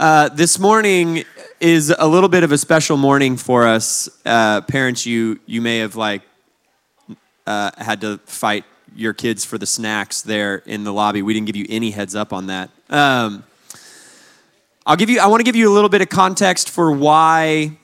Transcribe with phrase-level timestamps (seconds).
[0.00, 1.22] Uh, this morning
[1.60, 4.08] is a little bit of a special morning for us.
[4.24, 6.22] Uh, parents, you you may have like
[7.46, 8.64] uh, had to fight
[8.96, 11.22] your kids for the snacks there in the lobby.
[11.22, 12.70] We didn't give you any heads up on that.
[12.90, 13.44] Um,
[14.84, 15.20] I'll give you.
[15.20, 17.78] I want to give you a little bit of context for why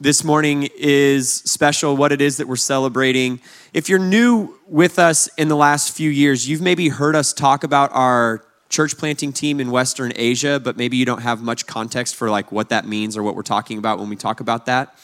[0.00, 1.98] this morning is special.
[1.98, 3.40] What it is that we're celebrating.
[3.74, 7.62] If you're new with us in the last few years, you've maybe heard us talk
[7.62, 8.42] about our
[8.72, 12.50] church planting team in Western Asia, but maybe you don't have much context for like
[12.50, 14.98] what that means or what we're talking about when we talk about that.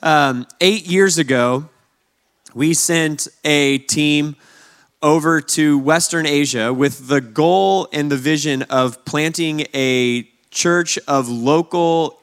[0.00, 1.68] Um, eight years ago,
[2.54, 4.36] we sent a team
[5.02, 10.22] over to Western Asia with the goal and the vision of planting a
[10.52, 12.20] church of local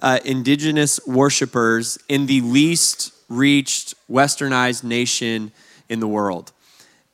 [0.00, 5.50] uh, indigenous worshipers in the least reached westernized nation
[5.88, 6.52] in the world.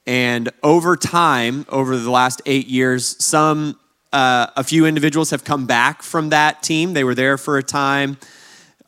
[0.06, 3.78] And over time, over the last eight years, some,
[4.12, 6.92] uh, a few individuals have come back from that team.
[6.92, 8.18] They were there for a time.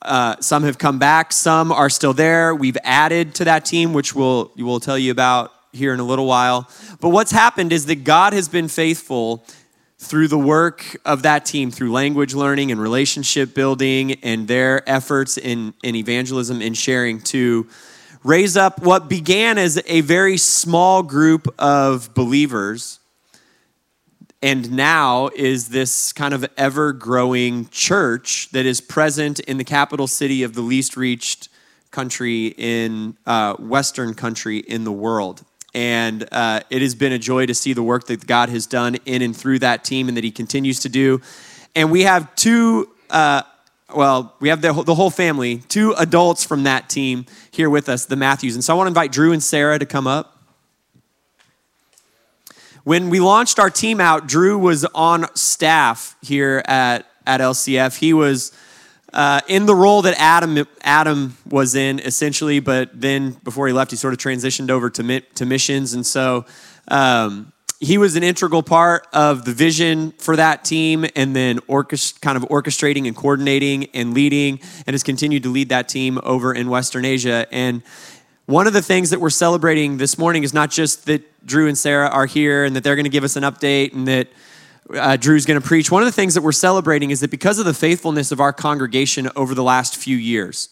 [0.02, 1.32] Uh, some have come back.
[1.32, 2.54] Some are still there.
[2.54, 6.26] We've added to that team, which we'll, we'll tell you about here in a little
[6.26, 6.68] while.
[7.00, 9.44] But what's happened is that God has been faithful
[9.98, 15.38] through the work of that team, through language learning and relationship building and their efforts
[15.38, 17.66] in, in evangelism and sharing to
[18.26, 22.98] raise up what began as a very small group of believers
[24.42, 30.06] and now is this kind of ever growing church that is present in the capital
[30.06, 31.48] city of the least reached
[31.90, 35.44] country in uh, western country in the world.
[35.72, 38.96] And uh, it has been a joy to see the work that god has done
[39.06, 41.20] in and through that team and that he continues to do.
[41.74, 43.42] And we have two uh,
[43.94, 48.04] well, we have the, the whole family, two adults from that team here with us,
[48.06, 48.54] the Matthews.
[48.54, 50.32] And so I want to invite Drew and Sarah to come up.
[52.82, 57.98] When we launched our team out, Drew was on staff here at, at LCF.
[57.98, 58.52] He was
[59.12, 63.90] uh, in the role that Adam, Adam was in, essentially, but then before he left,
[63.90, 65.94] he sort of transitioned over to, to missions.
[65.94, 66.44] And so
[66.88, 72.20] um, he was an integral part of the vision for that team and then orchest-
[72.20, 76.54] kind of orchestrating and coordinating and leading and has continued to lead that team over
[76.54, 77.46] in Western Asia.
[77.50, 77.82] And
[78.46, 81.76] one of the things that we're celebrating this morning is not just that Drew and
[81.76, 84.28] Sarah are here and that they're going to give us an update and that
[84.94, 85.90] uh, Drew's going to preach.
[85.90, 88.52] One of the things that we're celebrating is that because of the faithfulness of our
[88.52, 90.70] congregation over the last few years,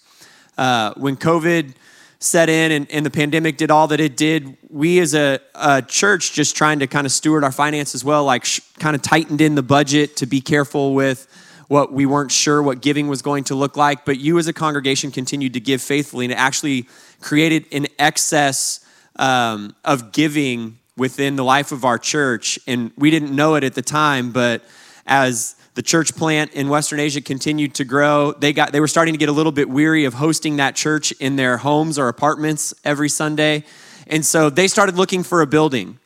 [0.57, 1.75] uh, when COVID
[2.25, 5.83] set in and, and the pandemic did all that it did, we as a, a
[5.83, 9.41] church just trying to kind of steward our finances well, like sh- kind of tightened
[9.41, 11.27] in the budget to be careful with
[11.69, 14.05] what we weren't sure what giving was going to look like.
[14.05, 16.89] But you as a congregation continued to give faithfully and it actually
[17.21, 18.85] created an excess
[19.17, 22.59] um, of giving within the life of our church.
[22.67, 24.65] And we didn't know it at the time, but
[25.07, 28.33] as the church plant in Western Asia continued to grow.
[28.33, 31.13] They got they were starting to get a little bit weary of hosting that church
[31.13, 33.65] in their homes or apartments every Sunday.
[34.07, 35.99] And so they started looking for a building.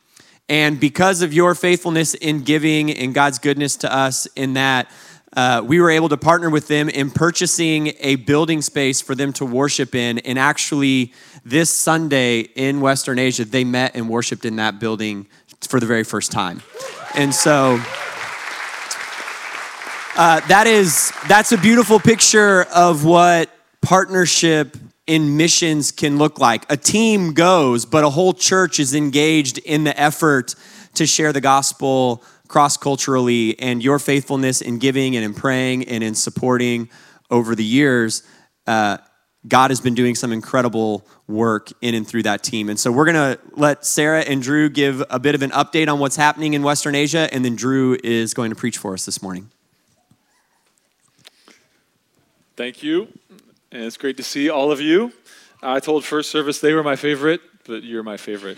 [0.47, 4.89] And because of your faithfulness in giving and God's goodness to us in that,
[5.37, 9.31] uh, we were able to partner with them in purchasing a building space for them
[9.33, 10.17] to worship in.
[10.19, 11.13] And actually,
[11.45, 15.27] this Sunday in Western Asia, they met and worshiped in that building
[15.61, 16.63] for the very first time.
[17.13, 17.79] And so.
[20.19, 23.49] Uh, that is that's a beautiful picture of what
[23.81, 24.75] partnership
[25.07, 26.69] in missions can look like.
[26.69, 30.55] A team goes, but a whole church is engaged in the effort
[30.95, 33.57] to share the gospel cross culturally.
[33.61, 36.89] And your faithfulness in giving and in praying and in supporting
[37.31, 38.21] over the years,
[38.67, 38.97] uh,
[39.47, 42.67] God has been doing some incredible work in and through that team.
[42.67, 45.87] And so we're going to let Sarah and Drew give a bit of an update
[45.87, 49.05] on what's happening in Western Asia, and then Drew is going to preach for us
[49.05, 49.49] this morning.
[52.59, 53.07] Thank you.
[53.71, 55.13] And it's great to see all of you.
[55.63, 58.57] I told first service they were my favorite, but you're my favorite.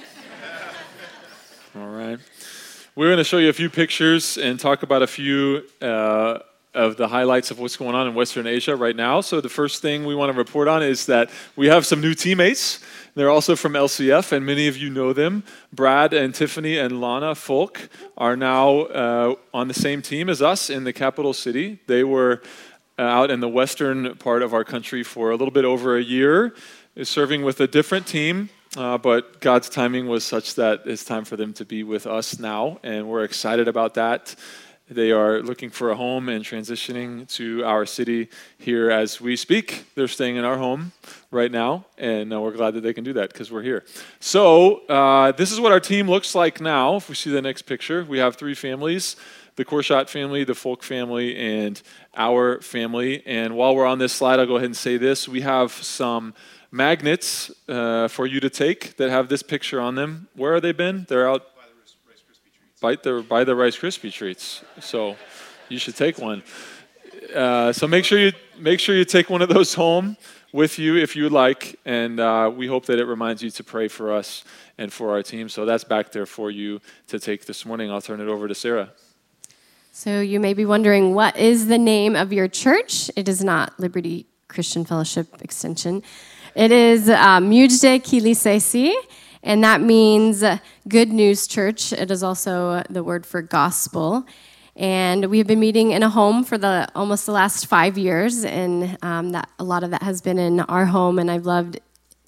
[1.76, 2.18] all right.
[2.96, 6.40] We're going to show you a few pictures and talk about a few uh,
[6.74, 9.22] of the highlights of what's going on in Western Asia right now.
[9.22, 12.16] So, the first thing we want to report on is that we have some new
[12.16, 12.80] teammates.
[13.14, 15.44] They're also from LCF, and many of you know them.
[15.74, 20.70] Brad and Tiffany and Lana Folk are now uh, on the same team as us
[20.70, 21.80] in the capital city.
[21.88, 22.42] They were
[22.98, 26.54] out in the western part of our country for a little bit over a year,
[26.96, 28.50] is serving with a different team.
[28.78, 32.40] Uh, but God's timing was such that it's time for them to be with us
[32.40, 34.34] now, and we're excited about that.
[34.92, 39.86] They are looking for a home and transitioning to our city here as we speak.
[39.96, 40.92] They're staying in our home
[41.32, 43.86] right now, and uh, we're glad that they can do that because we're here.
[44.20, 46.98] So, uh, this is what our team looks like now.
[46.98, 49.16] If we see the next picture, we have three families
[49.58, 51.82] the Korshot family, the Folk family, and
[52.16, 53.24] our family.
[53.26, 55.28] And while we're on this slide, I'll go ahead and say this.
[55.28, 56.34] We have some
[56.72, 60.28] magnets uh, for you to take that have this picture on them.
[60.36, 61.06] Where are they been?
[61.08, 61.46] They're out
[62.82, 64.64] by the, by the Rice Krispie treats.
[64.80, 65.16] So
[65.70, 66.44] you should take one.
[67.36, 70.18] Uh, so make sure you make sure you take one of those home
[70.52, 73.64] with you if you would like, and uh, we hope that it reminds you to
[73.64, 74.44] pray for us
[74.78, 75.48] and for our team.
[75.48, 77.90] So that's back there for you to take this morning.
[77.90, 78.92] I'll turn it over to Sarah.
[79.94, 83.12] So you may be wondering, what is the name of your church?
[83.18, 86.02] It is not Liberty Christian Fellowship Extension.
[86.56, 88.94] It is Mujde Kilisesi,
[89.44, 90.46] and that means
[90.88, 91.92] Good News Church.
[91.92, 94.26] It is also the word for gospel.
[94.78, 98.98] And we've been meeting in a home for the almost the last five years, and
[99.02, 101.20] um, that a lot of that has been in our home.
[101.20, 101.82] And I've loved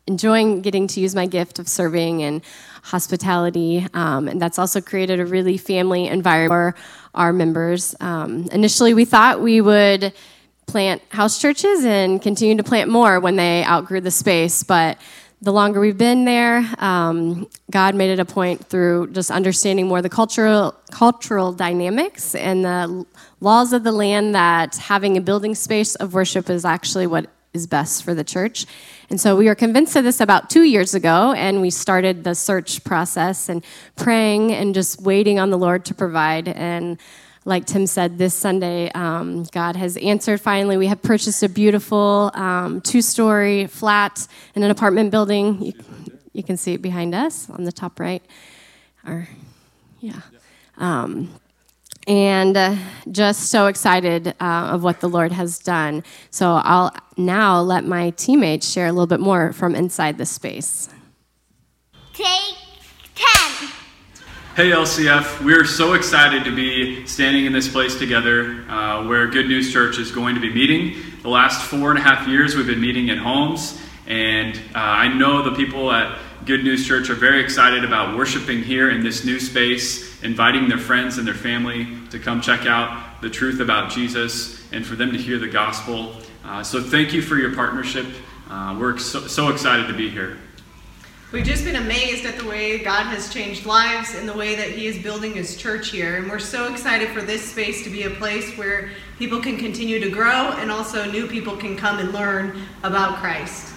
[0.05, 2.41] enjoying getting to use my gift of serving and
[2.83, 3.87] hospitality.
[3.93, 6.81] Um, and that's also created a really family environment for
[7.15, 7.95] our members.
[7.99, 10.13] Um, initially, we thought we would
[10.67, 14.97] plant house churches and continue to plant more when they outgrew the space, but
[15.41, 20.01] the longer we've been there, um, God made it a point through just understanding more
[20.01, 23.05] the cultural cultural dynamics and the
[23.41, 27.67] laws of the land that having a building space of worship is actually what is
[27.67, 28.65] best for the church.
[29.09, 32.33] And so we were convinced of this about two years ago, and we started the
[32.33, 33.63] search process and
[33.95, 36.47] praying and just waiting on the Lord to provide.
[36.47, 36.99] And
[37.45, 40.77] like Tim said, this Sunday, um, God has answered finally.
[40.77, 45.61] We have purchased a beautiful um, two story flat in an apartment building.
[45.61, 45.73] You,
[46.31, 48.23] you, can see it behind us on the top right.
[49.05, 49.27] Or,
[49.99, 50.21] yeah.
[50.77, 51.29] Um,
[52.07, 52.75] and uh,
[53.11, 56.03] just so excited uh, of what the Lord has done.
[56.29, 60.89] So I'll now let my teammates share a little bit more from inside the space.
[62.13, 62.55] Take
[63.15, 63.69] 10.
[64.55, 69.47] Hey LCF, we're so excited to be standing in this place together uh, where Good
[69.47, 70.95] News Church is going to be meeting.
[71.23, 75.07] The last four and a half years we've been meeting in homes, and uh, I
[75.07, 79.23] know the people at Good News Church are very excited about worshiping here in this
[79.23, 83.89] new space, inviting their friends and their family to come check out the truth about
[83.89, 86.17] Jesus and for them to hear the gospel.
[86.43, 88.05] Uh, so thank you for your partnership.
[88.49, 90.37] Uh, we're so, so excited to be here.
[91.31, 94.71] We've just been amazed at the way God has changed lives and the way that
[94.71, 96.17] He is building His church here.
[96.17, 99.99] And we're so excited for this space to be a place where people can continue
[100.01, 103.72] to grow and also new people can come and learn about Christ.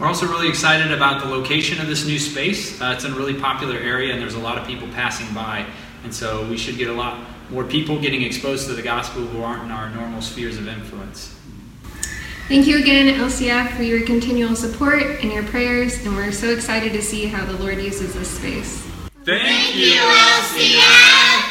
[0.00, 2.80] We're also really excited about the location of this new space.
[2.80, 5.66] Uh, it's in a really popular area and there's a lot of people passing by.
[6.04, 9.42] And so we should get a lot more people getting exposed to the gospel who
[9.42, 11.36] aren't in our normal spheres of influence.
[12.48, 16.94] Thank you again, LCF, for your continual support and your prayers, and we're so excited
[16.94, 18.80] to see how the Lord uses this space.
[19.24, 21.42] Thank, Thank you, LCF.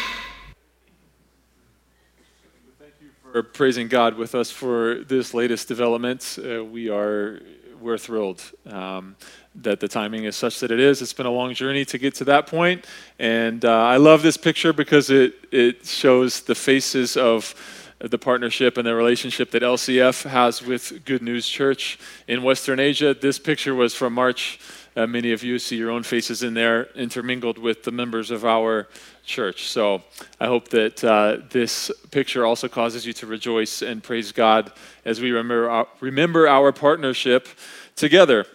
[2.79, 6.39] Thank you for praising God with us for this latest development.
[6.43, 7.41] Uh, we are
[7.81, 9.15] we're thrilled um,
[9.55, 11.01] that the timing is such that it is.
[11.01, 12.85] It's been a long journey to get to that point,
[13.17, 17.55] and uh, I love this picture because it it shows the faces of
[17.99, 23.13] the partnership and the relationship that LCF has with Good News Church in Western Asia.
[23.13, 24.59] This picture was from March.
[24.99, 28.43] Uh, many of you see your own faces in there, intermingled with the members of
[28.43, 28.89] our
[29.23, 29.69] church.
[29.69, 30.03] So
[30.41, 34.73] I hope that uh, this picture also causes you to rejoice and praise God
[35.05, 37.47] as we remember our, remember our partnership
[37.95, 38.45] together.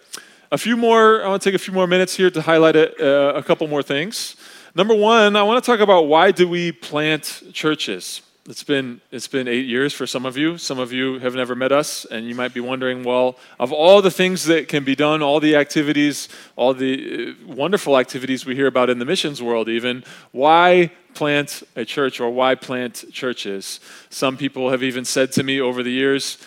[0.51, 2.93] A few more, I want to take a few more minutes here to highlight a,
[3.33, 4.35] uh, a couple more things.
[4.75, 8.21] Number one, I want to talk about why do we plant churches?
[8.47, 10.59] It's been, it's been eight years for some of you.
[10.59, 14.03] Some of you have never met us, and you might be wondering well, of all
[14.03, 18.55] the things that can be done, all the activities, all the uh, wonderful activities we
[18.55, 23.79] hear about in the missions world, even, why plant a church or why plant churches?
[24.11, 26.37] Some people have even said to me over the years,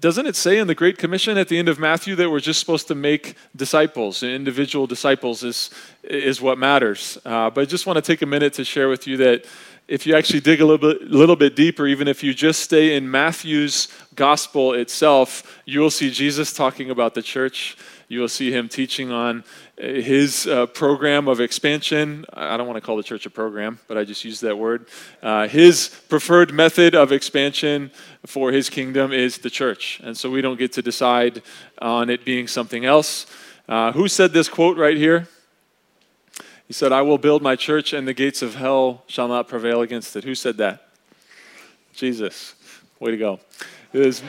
[0.00, 2.60] doesn't it say in the Great Commission at the end of Matthew that we're just
[2.60, 4.22] supposed to make disciples?
[4.22, 5.70] Individual disciples is,
[6.02, 7.18] is what matters.
[7.24, 9.44] Uh, but I just want to take a minute to share with you that
[9.88, 12.96] if you actually dig a little bit, little bit deeper, even if you just stay
[12.96, 17.76] in Matthew's gospel itself, you will see Jesus talking about the church.
[18.10, 19.44] You will see him teaching on
[19.78, 22.24] uh, his uh, program of expansion.
[22.32, 24.88] I don't want to call the church a program, but I just use that word.
[25.22, 27.90] Uh, his preferred method of expansion
[28.24, 30.00] for his kingdom is the church.
[30.02, 31.42] And so we don't get to decide
[31.82, 33.26] on it being something else.
[33.68, 35.28] Uh, who said this quote right here?
[36.66, 39.82] He said, I will build my church, and the gates of hell shall not prevail
[39.82, 40.24] against it.
[40.24, 40.88] Who said that?
[41.94, 42.54] Jesus.
[43.00, 43.40] Way to go.
[43.90, 44.22] Is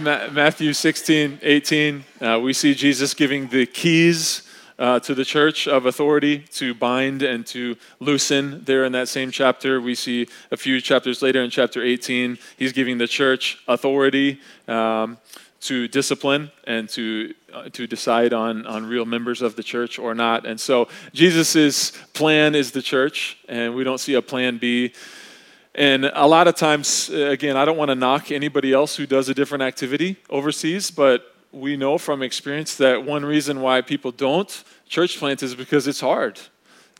[0.00, 2.04] Matthew 16, 18.
[2.22, 4.48] Uh, we see Jesus giving the keys
[4.78, 8.64] uh, to the church of authority to bind and to loosen.
[8.64, 12.72] There in that same chapter, we see a few chapters later in chapter 18, he's
[12.72, 15.18] giving the church authority um,
[15.60, 20.14] to discipline and to uh, to decide on on real members of the church or
[20.14, 20.46] not.
[20.46, 24.94] And so Jesus's plan is the church, and we don't see a plan B.
[25.74, 29.06] And a lot of times, uh, again, I don't want to knock anybody else who
[29.06, 34.10] does a different activity overseas, but we know from experience that one reason why people
[34.10, 36.38] don't church plant is because it's hard.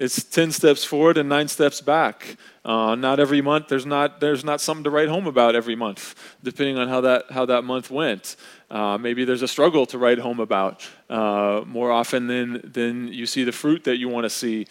[0.00, 2.36] It's 10 steps forward and nine steps back.
[2.64, 6.14] Uh, not every month, there's not, there's not something to write home about every month,
[6.42, 8.36] depending on how that, how that month went.
[8.70, 13.26] Uh, maybe there's a struggle to write home about uh, more often than, than you
[13.26, 14.66] see the fruit that you want to see.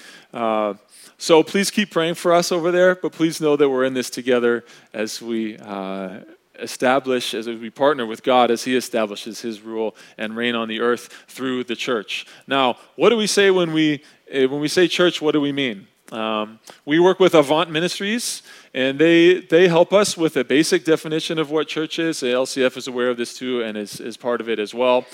[1.18, 4.10] So please keep praying for us over there, but please know that we're in this
[4.10, 6.22] together as we uh,
[6.60, 10.80] establish, as we partner with God as He establishes His rule and reign on the
[10.80, 12.26] earth through the church.
[12.48, 15.22] Now, what do we say when we eh, when we say church?
[15.22, 15.88] What do we mean?
[16.12, 21.38] Um, we work with Avant Ministries, and they they help us with a basic definition
[21.40, 22.22] of what church is.
[22.22, 25.06] LCF is aware of this too, and is is part of it as well.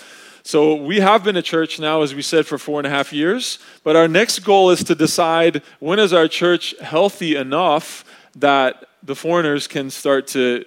[0.43, 3.11] So we have been a church now, as we said, for four and a half
[3.11, 3.59] years.
[3.83, 9.15] But our next goal is to decide when is our church healthy enough that the
[9.15, 10.63] foreigners can start to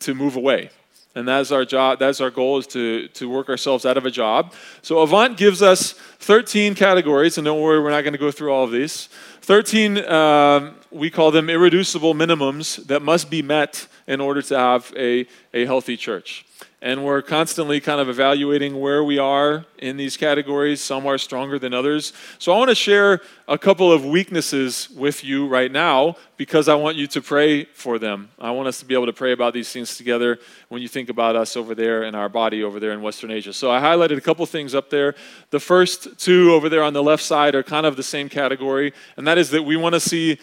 [0.00, 0.70] to move away.
[1.16, 4.10] And that's our job, that's our goal is to, to work ourselves out of a
[4.10, 4.52] job.
[4.82, 8.52] So Avant gives us 13 categories, and don't worry, we're not going to go through
[8.52, 9.08] all of these.
[9.40, 14.92] 13, um, we call them irreducible minimums that must be met in order to have
[14.96, 16.46] a, a healthy church
[16.82, 20.80] and we're constantly kind of evaluating where we are in these categories.
[20.80, 22.12] Some are stronger than others.
[22.38, 26.74] So I want to share a couple of weaknesses with you right now because I
[26.74, 28.28] want you to pray for them.
[28.38, 30.38] I want us to be able to pray about these things together
[30.68, 33.52] when you think about us over there and our body over there in Western Asia.
[33.52, 35.14] So I highlighted a couple things up there.
[35.50, 38.92] The first two over there on the left side are kind of the same category,
[39.16, 40.38] and that is that we want to see.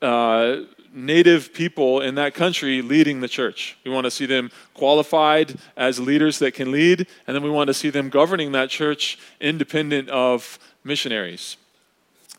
[0.00, 0.62] Uh,
[0.92, 3.76] native people in that country leading the church.
[3.84, 7.68] We want to see them qualified as leaders that can lead, and then we want
[7.68, 11.56] to see them governing that church independent of missionaries.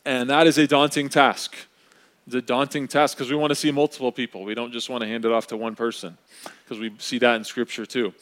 [0.05, 1.55] And that is a daunting task.
[2.25, 4.43] It's a daunting task because we want to see multiple people.
[4.43, 6.17] We don't just want to hand it off to one person
[6.63, 8.13] because we see that in Scripture too.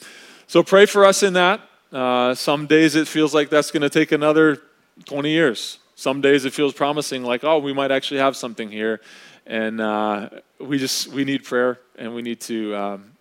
[0.48, 1.62] So pray for us in that.
[1.92, 4.62] Uh, some days it feels like that's going to take another
[5.06, 5.80] 20 years.
[6.00, 9.02] Some days it feels promising, like, oh, we might actually have something here.
[9.48, 13.14] And uh, we just we need prayer and we need to um,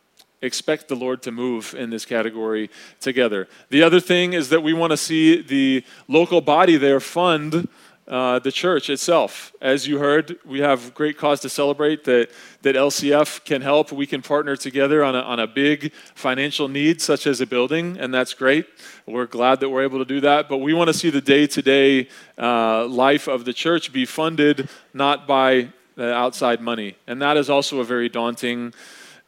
[0.43, 2.69] expect the lord to move in this category
[3.01, 3.49] together.
[3.71, 7.67] The other thing is that we want to see the local body there fund
[8.09, 9.53] uh, the church itself.
[9.61, 12.31] As you heard, we have great cause to celebrate that,
[12.63, 13.91] that LCF can help.
[13.91, 17.99] We can partner together on a, on a big financial need, such as a building,
[17.99, 18.67] and that's great.
[19.07, 20.49] We're glad that we're able to do that.
[20.49, 22.09] But we want to see the day to day
[22.39, 26.97] life of the church be funded not by outside money.
[27.07, 28.73] And that is also a very daunting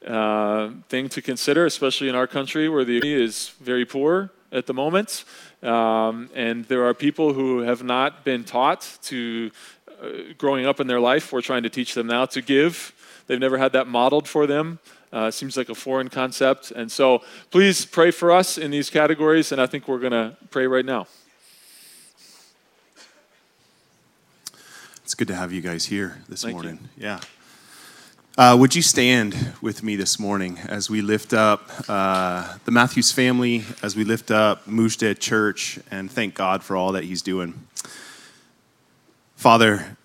[0.07, 4.67] uh, thing to consider, especially in our country where the economy is very poor at
[4.67, 5.25] the moment.
[5.63, 9.51] Um, and there are people who have not been taught to,
[10.03, 12.93] uh, growing up in their life, we're trying to teach them now to give.
[13.27, 14.79] They've never had that modeled for them.
[15.13, 16.71] Uh, seems like a foreign concept.
[16.71, 20.37] And so please pray for us in these categories, and I think we're going to
[20.51, 21.07] pray right now.
[25.03, 26.91] It's good to have you guys here this Thank morning.
[26.99, 27.05] You.
[27.05, 27.21] Yeah.
[28.39, 33.11] Uh, would you stand with me this morning as we lift up uh, the Matthews
[33.11, 37.67] family, as we lift up Mujde Church, and thank God for all that He's doing?
[39.35, 39.97] Father,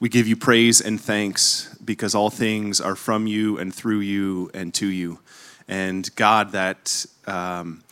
[0.00, 4.50] we give you praise and thanks because all things are from you and through you
[4.54, 5.18] and to you.
[5.68, 7.84] And God, that, um,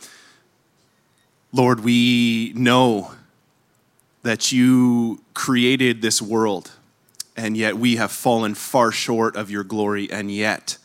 [1.53, 3.11] Lord, we know
[4.23, 6.71] that you created this world,
[7.39, 10.77] and yet we have fallen far short of your glory, and yet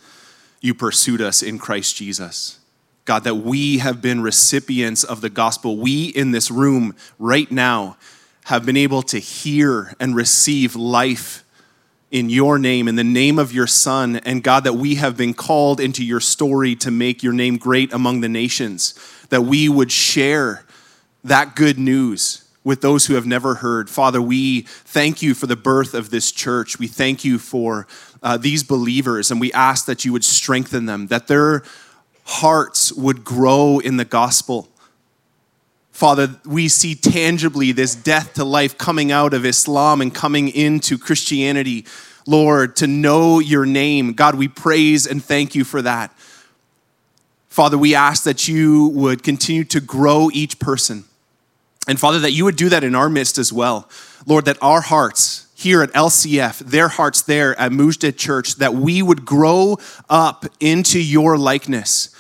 [0.61, 2.59] you pursued us in Christ Jesus.
[3.05, 5.77] God, that we have been recipients of the gospel.
[5.77, 7.97] We in this room right now
[8.45, 11.45] have been able to hear and receive life
[12.11, 14.17] in your name, in the name of your Son.
[14.19, 17.93] And God, that we have been called into your story to make your name great
[17.93, 18.95] among the nations,
[19.31, 20.65] that we would share
[21.25, 23.91] that good news with those who have never heard.
[23.91, 26.79] Father, we thank you for the birth of this church.
[26.79, 27.87] We thank you for
[28.23, 31.63] uh, these believers, and we ask that you would strengthen them, that their
[32.25, 34.69] hearts would grow in the gospel.
[35.93, 40.97] Father, we see tangibly this death to life coming out of Islam and coming into
[40.99, 41.85] Christianity.
[42.27, 44.15] Lord, to know your name.
[44.15, 46.13] God, we praise and thank you for that.
[47.49, 51.05] Father, we ask that you would continue to grow each person
[51.87, 53.89] And Father, that you would do that in our midst as well.
[54.27, 59.03] Lord, that our hearts here at LCF, their hearts there at Mujde Church, that we
[59.03, 62.15] would grow up into your likeness.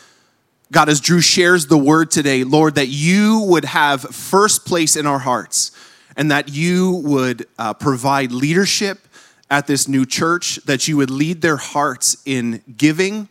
[0.70, 5.06] God, as Drew shares the word today, Lord, that you would have first place in
[5.06, 5.70] our hearts
[6.16, 8.98] and that you would uh, provide leadership
[9.50, 13.28] at this new church, that you would lead their hearts in giving,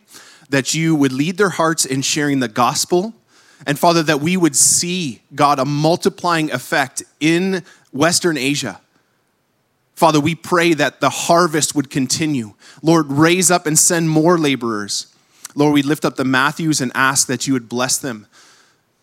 [0.48, 3.12] that you would lead their hearts in sharing the gospel.
[3.66, 8.80] And Father, that we would see, God, a multiplying effect in Western Asia.
[9.94, 12.54] Father, we pray that the harvest would continue.
[12.82, 15.14] Lord, raise up and send more laborers.
[15.54, 18.26] Lord, we lift up the Matthews and ask that you would bless them.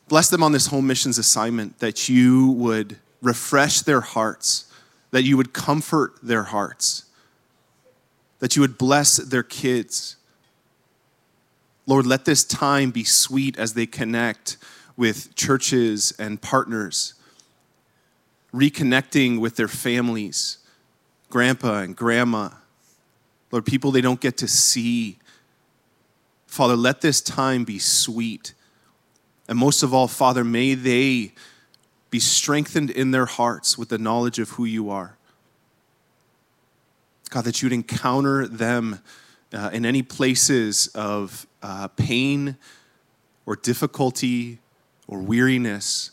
[0.09, 4.65] Bless them on this home missions assignment, that you would refresh their hearts,
[5.11, 7.05] that you would comfort their hearts,
[8.39, 10.17] that you would bless their kids.
[11.87, 14.57] Lord, let this time be sweet as they connect
[14.95, 17.15] with churches and partners,
[18.53, 20.59] reconnecting with their families,
[21.29, 22.49] grandpa and grandma.
[23.51, 25.17] Lord, people they don't get to see.
[26.45, 28.53] Father, let this time be sweet.
[29.47, 31.33] And most of all, Father, may they
[32.09, 35.17] be strengthened in their hearts with the knowledge of who you are.
[37.29, 38.99] God, that you'd encounter them
[39.53, 42.57] uh, in any places of uh, pain
[43.45, 44.59] or difficulty
[45.07, 46.11] or weariness,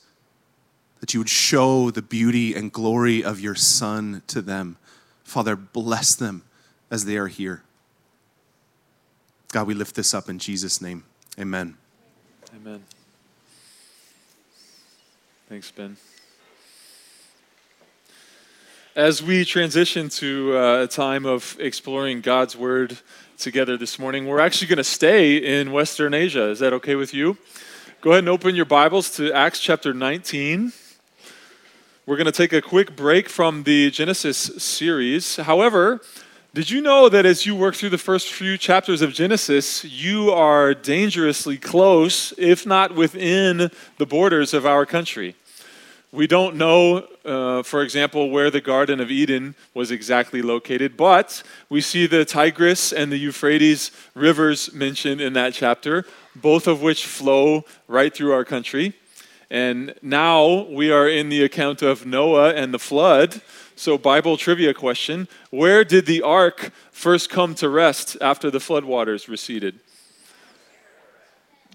[1.00, 4.76] that you would show the beauty and glory of your Son to them.
[5.23, 6.43] Father, bless them
[6.90, 7.62] as they are here.
[9.52, 11.05] God, we lift this up in Jesus' name.
[11.38, 11.76] Amen.
[12.55, 12.83] Amen.
[15.49, 15.97] Thanks, Ben.
[18.95, 22.99] As we transition to uh, a time of exploring God's Word
[23.38, 26.50] together this morning, we're actually going to stay in Western Asia.
[26.50, 27.38] Is that okay with you?
[28.00, 30.73] Go ahead and open your Bibles to Acts chapter 19.
[32.04, 35.37] We're going to take a quick break from the Genesis series.
[35.37, 36.00] However,
[36.52, 40.33] did you know that as you work through the first few chapters of Genesis, you
[40.33, 45.36] are dangerously close, if not within the borders of our country?
[46.10, 51.42] We don't know, uh, for example, where the Garden of Eden was exactly located, but
[51.68, 57.04] we see the Tigris and the Euphrates rivers mentioned in that chapter, both of which
[57.04, 58.94] flow right through our country.
[59.50, 63.42] And now we are in the account of Noah and the flood.
[63.76, 69.28] So, Bible trivia question Where did the ark first come to rest after the floodwaters
[69.28, 69.78] receded?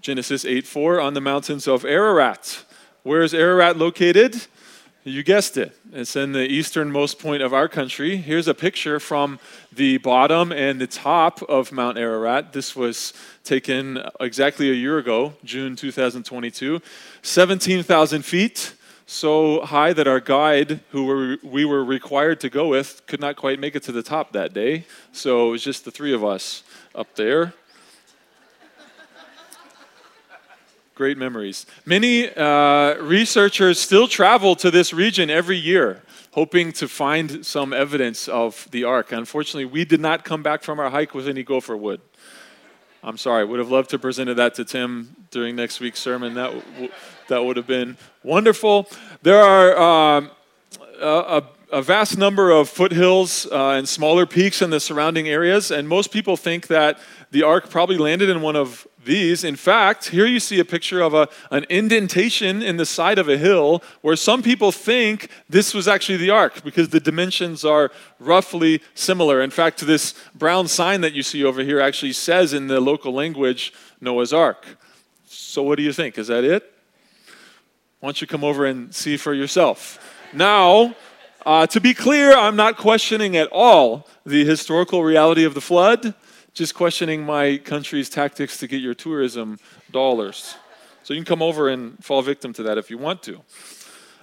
[0.00, 2.64] Genesis 8 4 on the mountains of Ararat.
[3.04, 4.34] Where is Ararat located?
[5.04, 5.76] You guessed it.
[5.92, 8.16] It's in the easternmost point of our country.
[8.16, 9.38] Here's a picture from
[9.70, 12.54] the bottom and the top of Mount Ararat.
[12.54, 13.12] This was
[13.44, 16.80] taken exactly a year ago, June 2022.
[17.20, 18.72] 17,000 feet,
[19.04, 23.60] so high that our guide, who we were required to go with, could not quite
[23.60, 24.86] make it to the top that day.
[25.12, 26.62] So it was just the three of us
[26.94, 27.52] up there.
[30.94, 31.66] Great memories.
[31.84, 38.28] Many uh, researchers still travel to this region every year, hoping to find some evidence
[38.28, 39.10] of the ark.
[39.10, 42.00] Unfortunately, we did not come back from our hike with any gopher wood.
[43.02, 43.44] I'm sorry.
[43.44, 46.34] Would have loved to presented that to Tim during next week's sermon.
[46.34, 46.92] That w-
[47.26, 48.88] that would have been wonderful.
[49.22, 50.30] There are um,
[51.00, 55.88] a, a, vast number of foothills uh, and smaller peaks in the surrounding areas, and
[55.88, 57.00] most people think that
[57.32, 59.44] the ark probably landed in one of these.
[59.44, 63.28] In fact, here you see a picture of a, an indentation in the side of
[63.28, 67.90] a hill where some people think this was actually the ark because the dimensions are
[68.18, 69.42] roughly similar.
[69.42, 73.12] In fact, this brown sign that you see over here actually says in the local
[73.12, 74.78] language Noah's Ark.
[75.26, 76.18] So, what do you think?
[76.18, 76.72] Is that it?
[78.00, 79.98] Why don't you come over and see for yourself?
[80.32, 80.94] Now,
[81.46, 86.14] uh, to be clear, I'm not questioning at all the historical reality of the flood
[86.54, 89.58] just questioning my country's tactics to get your tourism
[89.90, 90.56] dollars.
[91.02, 93.42] So you can come over and fall victim to that if you want to.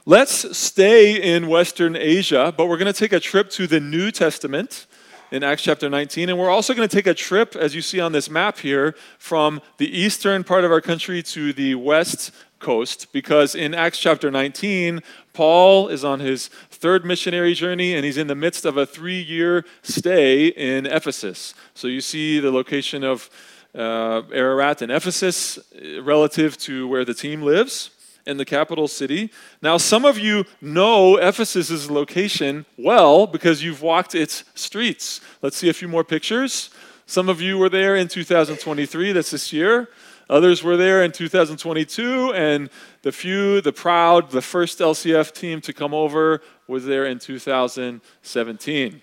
[0.06, 4.12] Let's stay in Western Asia, but we're going to take a trip to the New
[4.12, 4.88] Testament
[5.32, 6.30] in Acts chapter 19.
[6.30, 8.96] And we're also going to take a trip, as you see on this map here,
[9.18, 14.30] from the eastern part of our country to the west coast, because in Acts chapter
[14.30, 15.02] 19,
[15.34, 19.22] Paul is on his third missionary journey and he's in the midst of a three
[19.22, 21.56] year stay in Ephesus.
[21.74, 23.30] So you see the location of
[23.74, 27.90] uh, Ararat in Ephesus uh, relative to where the team lives
[28.26, 29.32] in the capital city.
[29.62, 35.22] Now, some of you know Ephesus' location well because you've walked its streets.
[35.42, 36.70] Let's see a few more pictures.
[37.06, 39.90] Some of you were there in 2023, that's this year.
[40.30, 42.70] Others were there in 2022, and
[43.02, 49.02] the few, the proud, the first LCF team to come over was there in 2017.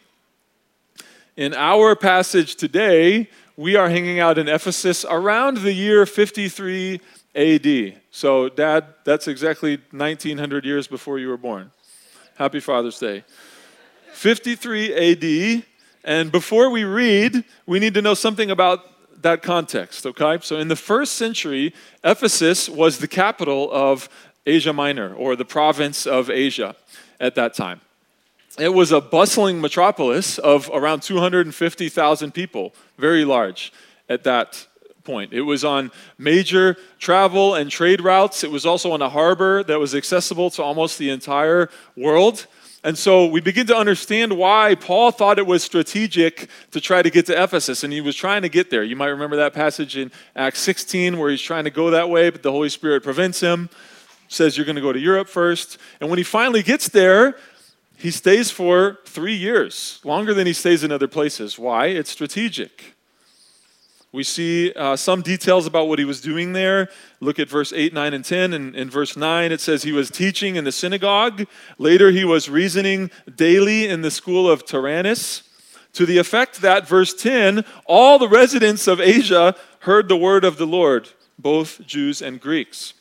[1.37, 3.29] In our passage today,
[3.59, 7.01] we are hanging out in Ephesus around the year 53
[7.39, 8.01] AD.
[8.11, 11.71] So, Dad, that's exactly 1900 years before you were born.
[12.35, 13.25] Happy Father's Day.
[14.13, 15.65] 53 AD.
[16.03, 18.81] And before we read, we need to know something about
[19.23, 20.39] that context, okay?
[20.43, 24.09] So, in the first century, Ephesus was the capital of
[24.45, 26.75] Asia Minor, or the province of Asia
[27.21, 27.81] at that time.
[28.59, 33.73] It was a bustling metropolis of around 250,000 people, very large
[34.09, 34.67] at that
[35.09, 35.33] point.
[35.33, 38.45] It was on major travel and trade routes.
[38.45, 42.47] It was also on a harbor that was accessible to almost the entire world.
[42.85, 47.09] And so we begin to understand why Paul thought it was strategic to try to
[47.09, 48.85] get to Ephesus, and he was trying to get there.
[48.85, 52.29] You might remember that passage in Acts 16 where he's trying to go that way,
[52.29, 53.71] but the Holy Spirit prevents him,
[54.29, 55.79] says you're going to go to Europe first.
[56.03, 57.39] And when he finally gets there,
[57.97, 61.59] he stays for three years, longer than he stays in other places.
[61.59, 61.87] Why?
[61.87, 62.98] It's strategic.
[64.19, 66.89] We see uh, some details about what he was doing there.
[67.21, 68.53] Look at verse 8, 9, and 10.
[68.53, 71.47] And in verse 9, it says he was teaching in the synagogue.
[71.79, 75.45] Later, he was reasoning daily in the school of Tyrannus.
[75.93, 80.57] To the effect that, verse 10, all the residents of Asia heard the word of
[80.57, 82.95] the Lord, both Jews and Greeks.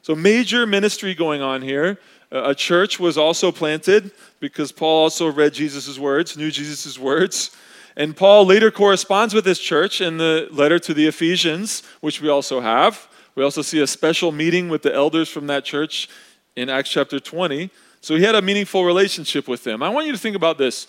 [0.00, 1.98] So, major ministry going on here.
[2.30, 7.54] A church was also planted because Paul also read Jesus' words, knew Jesus' words.
[7.96, 12.28] And Paul later corresponds with this church in the letter to the Ephesians, which we
[12.28, 13.08] also have.
[13.34, 16.08] We also see a special meeting with the elders from that church
[16.56, 17.70] in Acts chapter 20.
[18.00, 19.82] So he had a meaningful relationship with them.
[19.82, 20.86] I want you to think about this.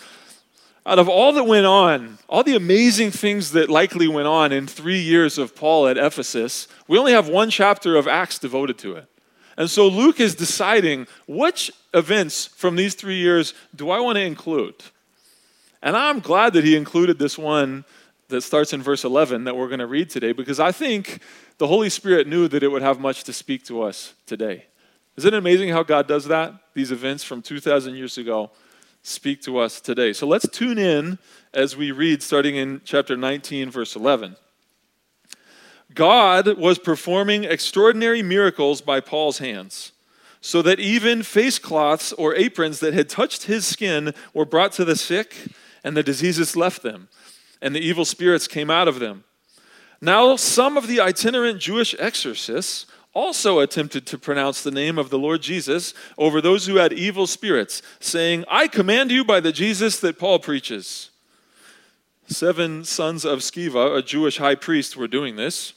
[0.85, 4.67] Out of all that went on, all the amazing things that likely went on in
[4.67, 8.95] three years of Paul at Ephesus, we only have one chapter of Acts devoted to
[8.95, 9.07] it.
[9.55, 14.23] And so Luke is deciding which events from these three years do I want to
[14.23, 14.75] include?
[15.83, 17.83] And I'm glad that he included this one
[18.29, 21.19] that starts in verse 11 that we're going to read today because I think
[21.57, 24.65] the Holy Spirit knew that it would have much to speak to us today.
[25.17, 26.53] Isn't it amazing how God does that?
[26.73, 28.49] These events from 2,000 years ago
[29.03, 30.13] speak to us today.
[30.13, 31.19] So let's tune in
[31.53, 34.37] as we read starting in chapter 19, verse 11.
[35.93, 39.91] God was performing extraordinary miracles by Paul's hands
[40.39, 44.85] so that even face cloths or aprons that had touched his skin were brought to
[44.85, 45.35] the sick
[45.83, 47.09] and the diseases left them,
[47.61, 49.23] and the evil spirits came out of them.
[50.01, 55.19] Now, some of the itinerant Jewish exorcists also attempted to pronounce the name of the
[55.19, 59.99] Lord Jesus over those who had evil spirits, saying, I command you by the Jesus
[59.99, 61.09] that Paul preaches.
[62.27, 65.73] Seven sons of Sceva, a Jewish high priest, were doing this.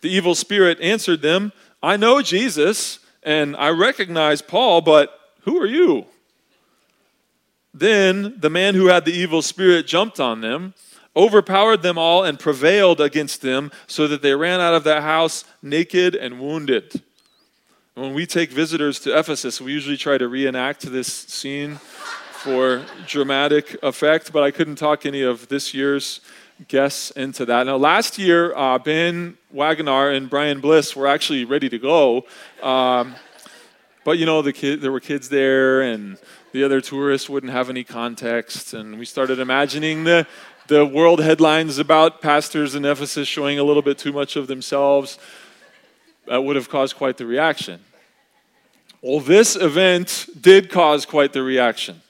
[0.00, 5.66] The evil spirit answered them, I know Jesus, and I recognize Paul, but who are
[5.66, 6.06] you?
[7.78, 10.72] Then the man who had the evil spirit jumped on them,
[11.14, 15.44] overpowered them all, and prevailed against them, so that they ran out of that house
[15.60, 17.02] naked and wounded.
[17.94, 21.76] When we take visitors to Ephesus, we usually try to reenact this scene
[22.32, 26.20] for dramatic effect, but I couldn't talk any of this year's
[26.68, 27.66] guests into that.
[27.66, 32.24] Now, last year, uh, Ben Wagonar and Brian Bliss were actually ready to go.
[32.62, 33.14] Um,
[34.04, 36.16] but you know, the kid, there were kids there, and
[36.56, 38.72] the other tourists wouldn't have any context.
[38.72, 40.26] And we started imagining the,
[40.68, 45.18] the world headlines about pastors in Ephesus showing a little bit too much of themselves.
[46.26, 47.80] That would have caused quite the reaction.
[49.02, 52.00] Well, this event did cause quite the reaction.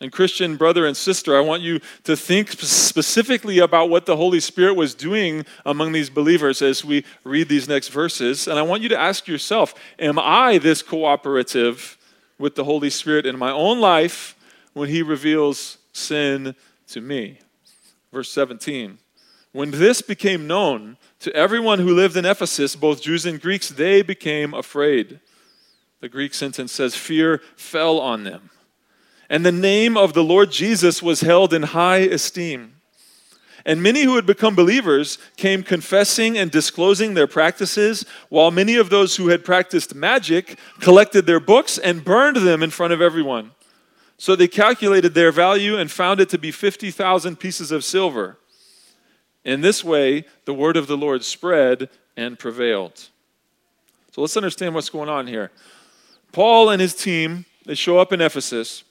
[0.00, 4.40] And, Christian brother and sister, I want you to think specifically about what the Holy
[4.40, 8.48] Spirit was doing among these believers as we read these next verses.
[8.48, 11.98] And I want you to ask yourself Am I this cooperative
[12.38, 14.36] with the Holy Spirit in my own life
[14.72, 16.54] when He reveals sin
[16.88, 17.38] to me.
[18.12, 18.98] Verse 17
[19.52, 24.02] When this became known to everyone who lived in Ephesus, both Jews and Greeks, they
[24.02, 25.20] became afraid.
[26.00, 28.50] The Greek sentence says, Fear fell on them.
[29.28, 32.75] And the name of the Lord Jesus was held in high esteem.
[33.66, 38.90] And many who had become believers came confessing and disclosing their practices, while many of
[38.90, 43.50] those who had practiced magic collected their books and burned them in front of everyone.
[44.18, 48.38] So they calculated their value and found it to be 50,000 pieces of silver.
[49.44, 53.08] In this way, the word of the Lord spread and prevailed.
[54.12, 55.50] So let's understand what's going on here.
[56.30, 58.84] Paul and his team, they show up in Ephesus.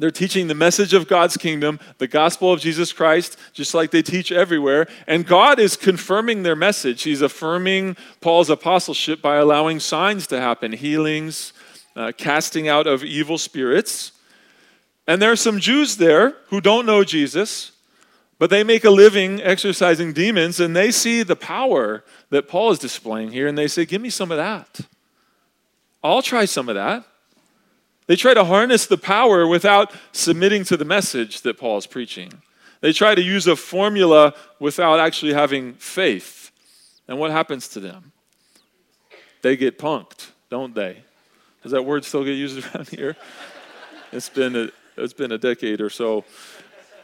[0.00, 4.00] They're teaching the message of God's kingdom, the gospel of Jesus Christ, just like they
[4.00, 4.86] teach everywhere.
[5.06, 7.02] And God is confirming their message.
[7.02, 11.52] He's affirming Paul's apostleship by allowing signs to happen healings,
[11.94, 14.12] uh, casting out of evil spirits.
[15.06, 17.72] And there are some Jews there who don't know Jesus,
[18.38, 22.78] but they make a living exorcising demons, and they see the power that Paul is
[22.78, 24.80] displaying here, and they say, Give me some of that.
[26.02, 27.04] I'll try some of that.
[28.10, 32.42] They try to harness the power without submitting to the message that Paul is preaching.
[32.80, 36.50] They try to use a formula without actually having faith.
[37.06, 38.10] And what happens to them?
[39.42, 41.04] They get punked, don't they?
[41.62, 43.16] Does that word still get used around here?
[44.10, 46.24] It's been a, it's been a decade or so.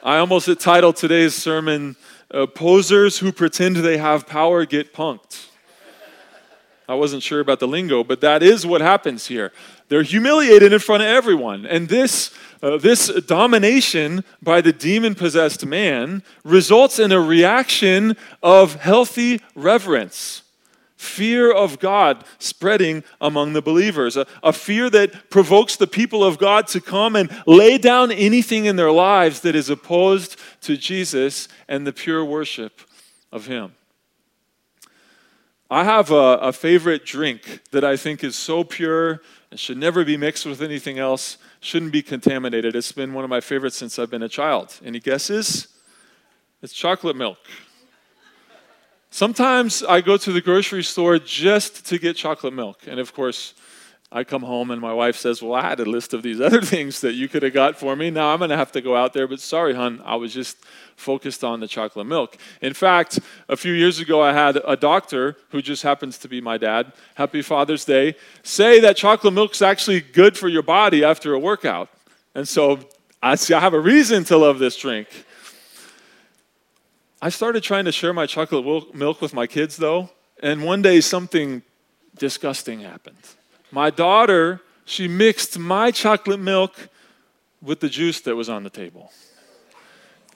[0.02, 1.94] I almost titled today's sermon,
[2.32, 5.50] uh, Posers Who Pretend They Have Power Get Punked.
[6.88, 9.52] I wasn't sure about the lingo, but that is what happens here.
[9.88, 11.64] They're humiliated in front of everyone.
[11.64, 18.74] And this, uh, this domination by the demon possessed man results in a reaction of
[18.76, 20.42] healthy reverence.
[20.96, 26.38] Fear of God spreading among the believers, a, a fear that provokes the people of
[26.38, 31.48] God to come and lay down anything in their lives that is opposed to Jesus
[31.68, 32.80] and the pure worship
[33.30, 33.72] of Him.
[35.70, 39.20] I have a, a, favorite drink that I think is so pure
[39.58, 42.74] should never be mixed with anything else, shouldn't be contaminated.
[42.76, 44.78] It's been one of my favorites since I've been a child.
[44.84, 45.68] Any guesses?
[46.62, 47.38] It's chocolate milk.
[49.10, 52.80] Sometimes I go to the grocery store just to get chocolate milk.
[52.86, 53.54] And of course,
[54.10, 56.60] I come home and my wife says, Well, I had a list of these other
[56.74, 58.10] things that you could have got for me.
[58.10, 60.56] Now I'm going to have to go out there, but sorry, hon, I was just
[60.96, 62.36] focused on the chocolate milk.
[62.60, 66.40] In fact, a few years ago, I had a doctor who just happens to be
[66.40, 71.34] my dad, Happy Father's Day, say that chocolate milk's actually good for your body after
[71.34, 71.88] a workout.
[72.34, 72.80] And so
[73.22, 75.08] I see I have a reason to love this drink.
[77.20, 80.10] I started trying to share my chocolate milk with my kids, though,
[80.42, 81.62] and one day something
[82.16, 83.16] disgusting happened.
[83.70, 86.88] My daughter, she mixed my chocolate milk
[87.62, 89.10] with the juice that was on the table.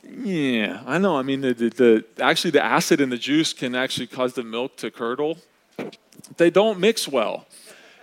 [0.02, 1.16] Yeah, I know.
[1.16, 4.42] I mean, the, the, the, actually, the acid in the juice can actually cause the
[4.42, 5.38] milk to curdle.
[6.36, 7.46] They don't mix well.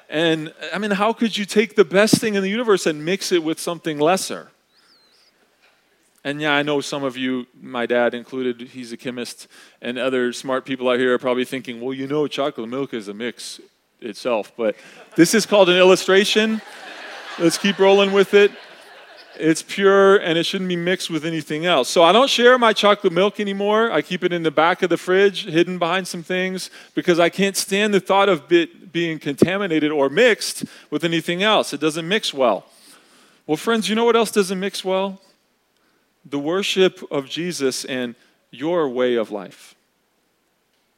[0.09, 3.31] And I mean, how could you take the best thing in the universe and mix
[3.31, 4.51] it with something lesser?
[6.23, 9.47] And yeah, I know some of you, my dad included, he's a chemist,
[9.81, 13.07] and other smart people out here are probably thinking, well, you know, chocolate milk is
[13.07, 13.59] a mix
[14.01, 14.51] itself.
[14.57, 14.75] But
[15.15, 16.61] this is called an illustration.
[17.39, 18.51] Let's keep rolling with it.
[19.39, 21.89] It's pure and it shouldn't be mixed with anything else.
[21.89, 23.91] So I don't share my chocolate milk anymore.
[23.91, 27.29] I keep it in the back of the fridge, hidden behind some things, because I
[27.29, 31.73] can't stand the thought of it being contaminated or mixed with anything else.
[31.73, 32.65] It doesn't mix well.
[33.45, 35.21] Well, friends, you know what else doesn't mix well?
[36.25, 38.15] The worship of Jesus and
[38.51, 39.76] your way of life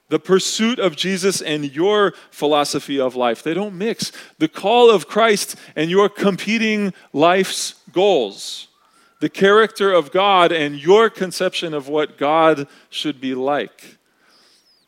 [0.09, 3.41] the pursuit of Jesus and your philosophy of life.
[3.41, 4.11] They don't mix.
[4.39, 8.67] The call of Christ and your competing life's goals.
[9.21, 13.97] The character of God and your conception of what God should be like.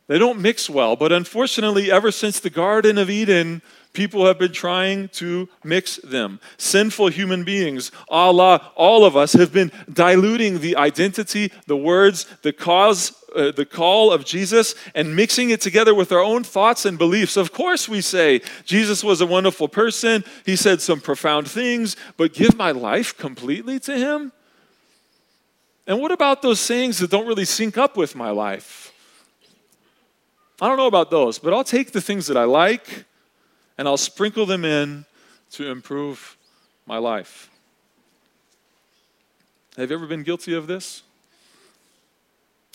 [0.08, 3.62] They don't mix well, but unfortunately, ever since the Garden of Eden,
[3.94, 6.40] people have been trying to mix them.
[6.58, 12.54] Sinful human beings, Allah, all of us, have been diluting the identity, the words, the
[12.54, 16.98] cause uh, the call of Jesus and mixing it together with our own thoughts and
[16.98, 17.38] beliefs.
[17.38, 22.34] Of course, we say Jesus was a wonderful person, he said some profound things, but
[22.34, 24.34] give my life completely to him?
[25.88, 28.94] And what about those sayings that don't really sync up with my life?
[30.60, 33.06] I don't know about those, but I'll take the things that I like
[33.82, 35.06] and I'll sprinkle them in
[35.54, 36.38] to improve
[36.86, 37.50] my life.
[39.76, 41.02] Have you ever been guilty of this?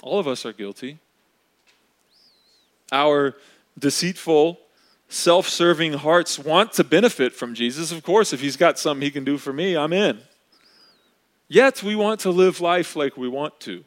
[0.03, 0.99] All of us are guilty.
[2.91, 3.37] Our
[3.79, 4.59] deceitful,
[5.09, 7.93] self serving hearts want to benefit from Jesus.
[7.93, 10.19] Of course, if he's got something he can do for me, I'm in.
[11.47, 13.85] Yet we want to live life like we want to.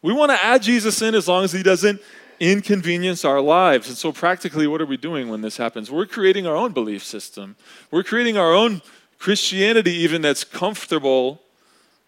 [0.00, 2.00] We want to add Jesus in as long as he doesn't
[2.40, 3.88] inconvenience our lives.
[3.88, 5.90] And so, practically, what are we doing when this happens?
[5.90, 7.56] We're creating our own belief system,
[7.90, 8.82] we're creating our own
[9.18, 11.40] Christianity, even that's comfortable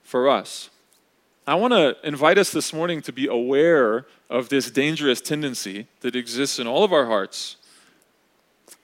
[0.02, 0.70] for us.
[1.46, 6.14] I want to invite us this morning to be aware of this dangerous tendency that
[6.14, 7.56] exists in all of our hearts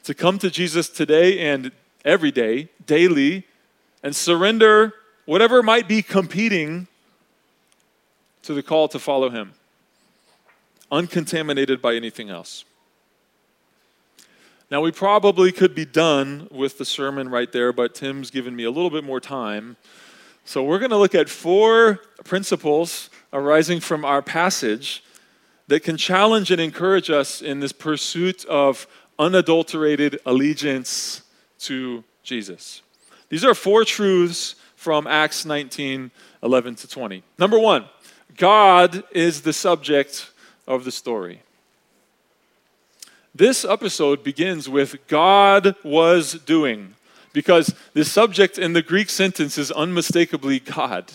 [0.03, 1.71] to come to Jesus today and
[2.05, 3.47] every day, daily,
[4.03, 6.87] and surrender whatever might be competing
[8.43, 9.53] to the call to follow Him,
[10.91, 12.65] uncontaminated by anything else.
[14.71, 18.65] Now, we probably could be done with the sermon right there, but Tim's given me
[18.65, 19.77] a little bit more time.
[20.45, 25.05] So, we're going to look at four principles arising from our passage
[25.69, 28.87] that can challenge and encourage us in this pursuit of
[29.19, 31.23] unadulterated allegiance
[31.61, 32.83] to Jesus.
[33.29, 36.11] These are four truths from Acts 19
[36.43, 37.23] 11 to 20.
[37.39, 37.87] Number one,
[38.37, 40.31] God is the subject
[40.67, 41.43] of the story.
[43.35, 46.95] This episode begins with God was doing,
[47.33, 51.13] because the subject in the Greek sentence is unmistakably God.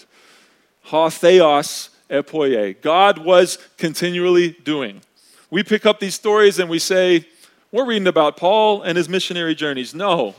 [0.84, 2.80] Ha theos epoie.
[2.82, 5.02] God was continually doing.
[5.50, 7.26] We pick up these stories and we say,
[7.72, 9.96] we're reading about Paul and his missionary journeys.
[9.96, 10.36] No,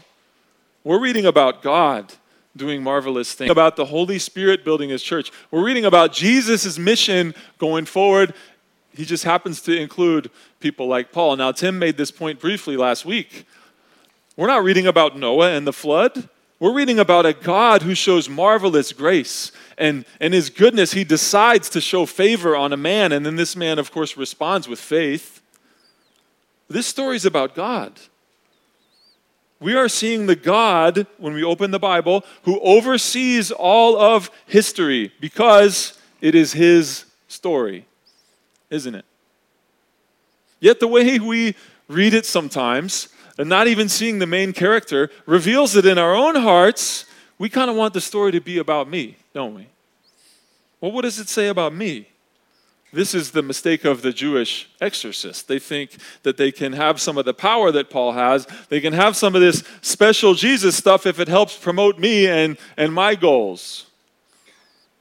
[0.85, 2.13] we're reading about God
[2.55, 5.33] doing marvelous things, about the Holy Spirit building his church.
[5.51, 8.35] We're reading about Jesus' mission going forward.
[8.95, 11.37] He just happens to include people like Paul.
[11.37, 13.47] Now, Tim made this point briefly last week.
[14.37, 16.29] We're not reading about Noah and the flood.
[16.61, 19.51] We're reading about a God who shows marvelous grace.
[19.79, 23.13] And in his goodness, he decides to show favor on a man.
[23.13, 25.43] And then this man, of course, responds with faith.
[26.69, 27.99] This story is about God.
[29.59, 35.13] We are seeing the God, when we open the Bible, who oversees all of history
[35.21, 37.87] because it is his story,
[38.73, 39.05] isn't it?
[40.59, 41.55] Yet the way we
[41.89, 43.09] read it sometimes,
[43.39, 47.05] and not even seeing the main character, reveals that in our own hearts,
[47.39, 49.67] we kind of want the story to be about me, don't we?
[50.81, 52.09] Well, what does it say about me?
[52.93, 55.49] This is the mistake of the Jewish exorcist.
[55.49, 58.47] They think that they can have some of the power that Paul has.
[58.69, 62.59] They can have some of this special Jesus stuff if it helps promote me and,
[62.77, 63.87] and my goals.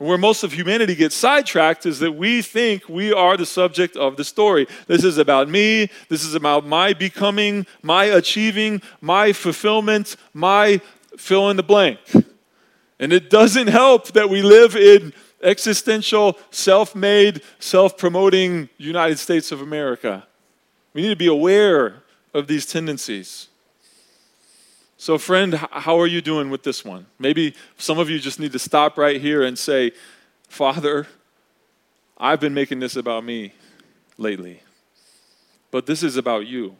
[0.01, 4.17] Where most of humanity gets sidetracked is that we think we are the subject of
[4.17, 4.65] the story.
[4.87, 5.91] This is about me.
[6.09, 10.81] This is about my becoming, my achieving, my fulfillment, my
[11.17, 11.99] fill in the blank.
[12.99, 19.51] And it doesn't help that we live in existential, self made, self promoting United States
[19.51, 20.25] of America.
[20.95, 22.01] We need to be aware
[22.33, 23.49] of these tendencies.
[25.01, 27.07] So, friend, how are you doing with this one?
[27.17, 29.93] Maybe some of you just need to stop right here and say,
[30.47, 31.07] Father,
[32.19, 33.53] I've been making this about me
[34.19, 34.61] lately,
[35.71, 36.75] but this is about you.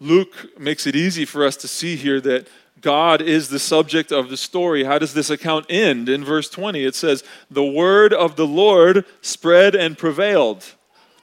[0.00, 2.48] Luke makes it easy for us to see here that
[2.80, 4.82] God is the subject of the story.
[4.82, 6.08] How does this account end?
[6.08, 10.64] In verse 20, it says, The word of the Lord spread and prevailed.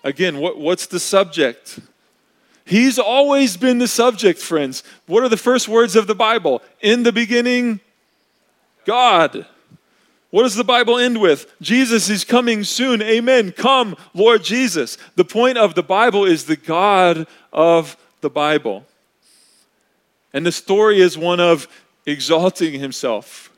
[0.01, 1.81] Again, what, what's the subject?
[2.65, 4.83] He's always been the subject, friends.
[5.05, 6.61] What are the first words of the Bible?
[6.81, 7.81] In the beginning,
[8.85, 9.45] God.
[10.29, 11.53] What does the Bible end with?
[11.61, 13.01] Jesus is coming soon.
[13.01, 13.51] Amen.
[13.51, 14.97] Come, Lord Jesus.
[15.15, 18.85] The point of the Bible is the God of the Bible.
[20.33, 21.67] And the story is one of
[22.05, 23.51] exalting himself.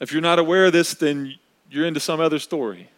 [0.00, 1.36] If you're not aware of this, then
[1.70, 2.90] you're into some other story.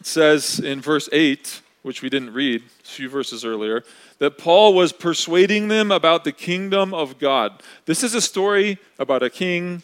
[0.00, 3.82] It says in verse 8, which we didn't read a few verses earlier,
[4.18, 7.62] that Paul was persuading them about the kingdom of God.
[7.86, 9.82] This is a story about a king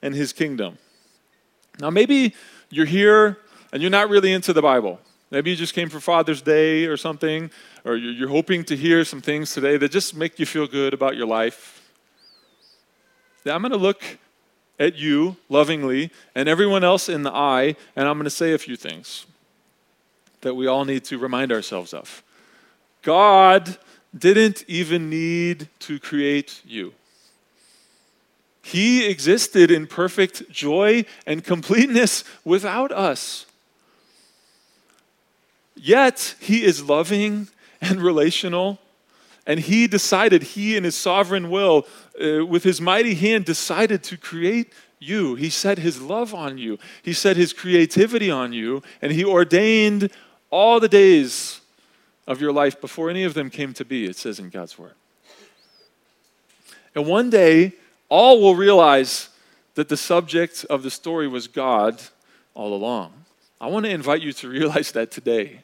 [0.00, 0.78] and his kingdom.
[1.80, 2.34] Now, maybe
[2.70, 3.38] you're here
[3.72, 5.00] and you're not really into the Bible.
[5.30, 7.50] Maybe you just came for Father's Day or something,
[7.84, 11.16] or you're hoping to hear some things today that just make you feel good about
[11.16, 11.92] your life.
[13.46, 14.02] I'm going to look
[14.78, 18.58] at you lovingly and everyone else in the eye, and I'm going to say a
[18.58, 19.26] few things
[20.42, 22.22] that we all need to remind ourselves of.
[23.02, 23.78] God
[24.16, 26.92] didn't even need to create you.
[28.62, 33.46] He existed in perfect joy and completeness without us.
[35.74, 37.48] Yet, He is loving
[37.80, 38.78] and relational.
[39.46, 41.86] And He decided, He in His sovereign will,
[42.22, 45.34] uh, with His mighty hand, decided to create you.
[45.34, 50.10] He set His love on you, He set His creativity on you, and He ordained
[50.50, 51.60] all the days
[52.26, 54.94] of your life before any of them came to be, it says in God's Word.
[56.94, 57.72] And one day,
[58.08, 59.28] all will realize
[59.74, 62.00] that the subject of the story was God
[62.54, 63.12] all along.
[63.60, 65.60] I want to invite you to realize that today.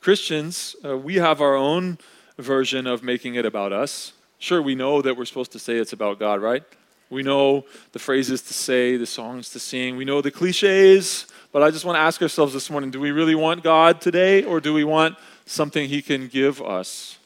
[0.00, 1.98] Christians, uh, we have our own
[2.36, 4.12] version of making it about us.
[4.38, 6.64] Sure, we know that we're supposed to say it's about God, right?
[7.12, 11.62] We know the phrases to say, the songs to sing, we know the cliches, but
[11.62, 14.62] I just want to ask ourselves this morning do we really want God today, or
[14.62, 17.18] do we want something He can give us?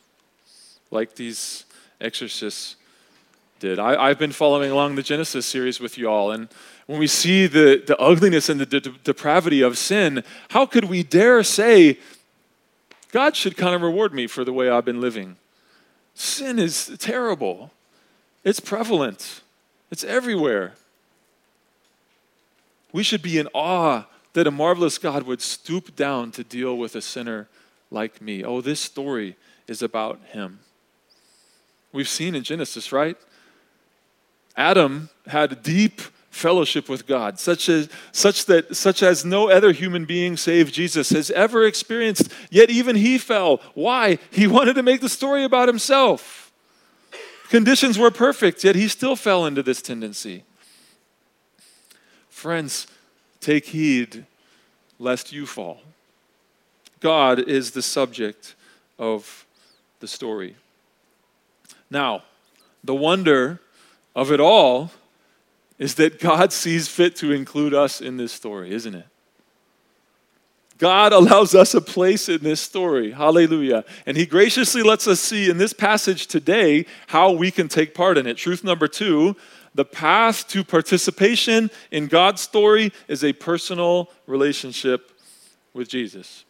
[0.90, 1.66] Like these
[2.00, 2.74] exorcists
[3.60, 3.78] did.
[3.78, 6.48] I, I've been following along the Genesis series with you all, and
[6.86, 11.04] when we see the, the ugliness and the de- depravity of sin, how could we
[11.04, 12.00] dare say,
[13.12, 15.36] God should kind of reward me for the way I've been living?
[16.12, 17.70] Sin is terrible,
[18.42, 19.42] it's prevalent,
[19.90, 20.74] it's everywhere.
[22.92, 26.94] We should be in awe that a marvelous God would stoop down to deal with
[26.94, 27.48] a sinner
[27.90, 28.44] like me.
[28.44, 30.60] Oh, this story is about him.
[31.92, 33.16] We've seen in Genesis, right?
[34.56, 40.04] Adam had deep fellowship with God, such as, such, that, such as no other human
[40.04, 43.60] being save Jesus has ever experienced, yet even he fell.
[43.74, 44.18] Why?
[44.30, 46.45] He wanted to make the story about himself.
[47.48, 50.44] Conditions were perfect, yet he still fell into this tendency.
[52.28, 52.86] Friends,
[53.40, 54.26] take heed
[54.98, 55.80] lest you fall.
[57.00, 58.54] God is the subject
[58.98, 59.46] of
[60.00, 60.56] the story.
[61.90, 62.22] Now,
[62.82, 63.60] the wonder
[64.14, 64.90] of it all
[65.78, 69.06] is that God sees fit to include us in this story, isn't it?
[70.78, 73.12] God allows us a place in this story.
[73.12, 73.84] Hallelujah.
[74.04, 78.18] And He graciously lets us see in this passage today how we can take part
[78.18, 78.36] in it.
[78.36, 79.36] Truth number two
[79.74, 85.12] the path to participation in God's story is a personal relationship
[85.74, 86.46] with Jesus.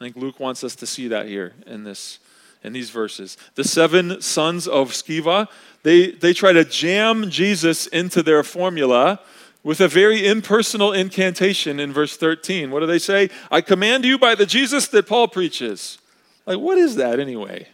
[0.00, 2.18] I think Luke wants us to see that here in this
[2.64, 3.36] in these verses.
[3.54, 5.48] The seven sons of Sceva,
[5.82, 9.20] they, they try to jam Jesus into their formula
[9.64, 12.70] with a very impersonal incantation in verse 13.
[12.70, 13.30] What do they say?
[13.50, 15.98] I command you by the Jesus that Paul preaches.
[16.46, 17.66] Like, what is that anyway?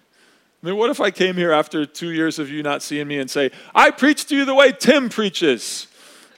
[0.62, 3.18] I mean, what if I came here after two years of you not seeing me
[3.18, 5.88] and say, I preach to you the way Tim preaches?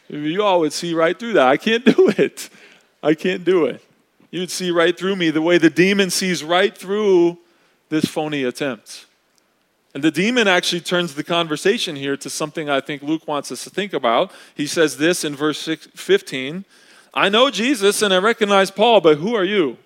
[0.08, 1.46] You all would see right through that.
[1.46, 2.48] I can't do it.
[3.02, 3.84] I can't do it.
[4.30, 7.36] You'd see right through me the way the demon sees right through
[7.90, 9.04] this phony attempt.
[9.94, 13.64] And the demon actually turns the conversation here to something I think Luke wants us
[13.64, 14.32] to think about.
[14.54, 16.64] He says this in verse 15
[17.14, 19.76] I know Jesus and I recognize Paul, but who are you?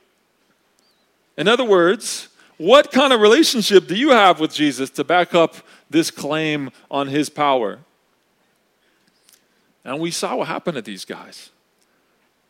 [1.36, 5.56] In other words, what kind of relationship do you have with Jesus to back up
[5.90, 7.80] this claim on his power?
[9.84, 11.50] And we saw what happened to these guys.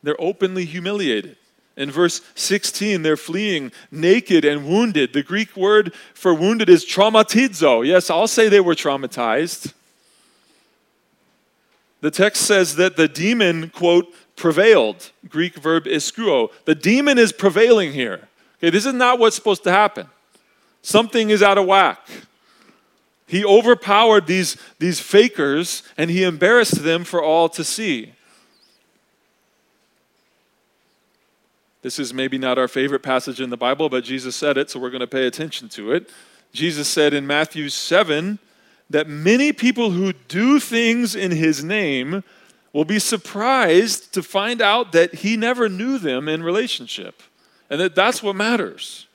[0.02, 1.36] They're openly humiliated.
[1.77, 5.12] In verse 16, they're fleeing naked and wounded.
[5.12, 7.87] The Greek word for wounded is traumatizo.
[7.87, 9.74] Yes, I'll say they were traumatized.
[12.01, 14.07] The text says that the demon, quote,
[14.37, 15.11] prevailed.
[15.29, 16.51] Greek verb ischuo.
[16.64, 18.29] The demon is prevailing here.
[18.59, 20.07] Okay, this is not what's supposed to happen.
[20.83, 22.09] Something is out of whack.
[23.27, 28.12] He overpowered these, these fakers and he embarrassed them for all to see.
[31.83, 34.81] This is maybe not our favorite passage in the Bible, but Jesus said it, so
[34.81, 36.11] we're going to pay attention to it.
[36.53, 38.39] Jesus said in Matthew 7
[38.91, 42.24] that many people who do things in his name
[42.72, 47.22] will be surprised to find out that he never knew them in relationship
[47.70, 49.07] and that that's what matters.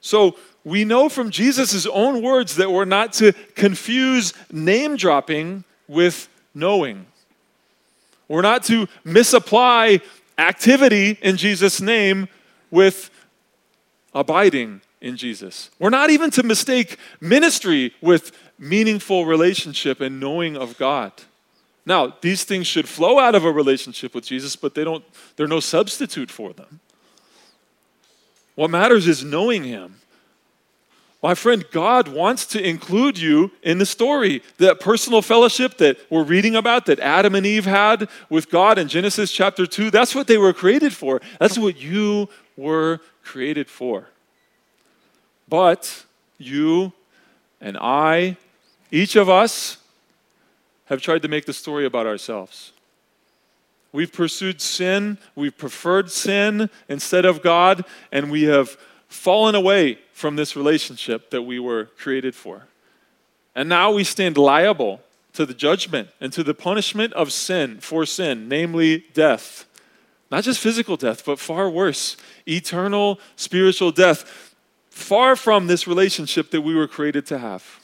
[0.00, 6.28] So we know from Jesus' own words that we're not to confuse name dropping with
[6.54, 7.06] knowing.
[8.28, 10.00] We're not to misapply
[10.38, 12.28] activity in Jesus' name
[12.70, 13.10] with
[14.14, 15.70] abiding in Jesus.
[15.78, 21.12] We're not even to mistake ministry with meaningful relationship and knowing of God.
[21.86, 25.04] Now, these things should flow out of a relationship with Jesus, but they don't,
[25.36, 26.80] they're no substitute for them.
[28.54, 29.96] What matters is knowing Him.
[31.24, 34.42] My friend, God wants to include you in the story.
[34.58, 38.88] That personal fellowship that we're reading about that Adam and Eve had with God in
[38.88, 41.22] Genesis chapter 2, that's what they were created for.
[41.40, 44.08] That's what you were created for.
[45.48, 46.04] But
[46.36, 46.92] you
[47.58, 48.36] and I,
[48.90, 49.78] each of us,
[50.88, 52.72] have tried to make the story about ourselves.
[53.92, 58.76] We've pursued sin, we've preferred sin instead of God, and we have
[59.14, 62.66] fallen away from this relationship that we were created for.
[63.54, 65.00] And now we stand liable
[65.34, 69.66] to the judgment and to the punishment of sin for sin, namely death.
[70.30, 74.54] Not just physical death, but far worse, eternal spiritual death,
[74.90, 77.80] far from this relationship that we were created to have.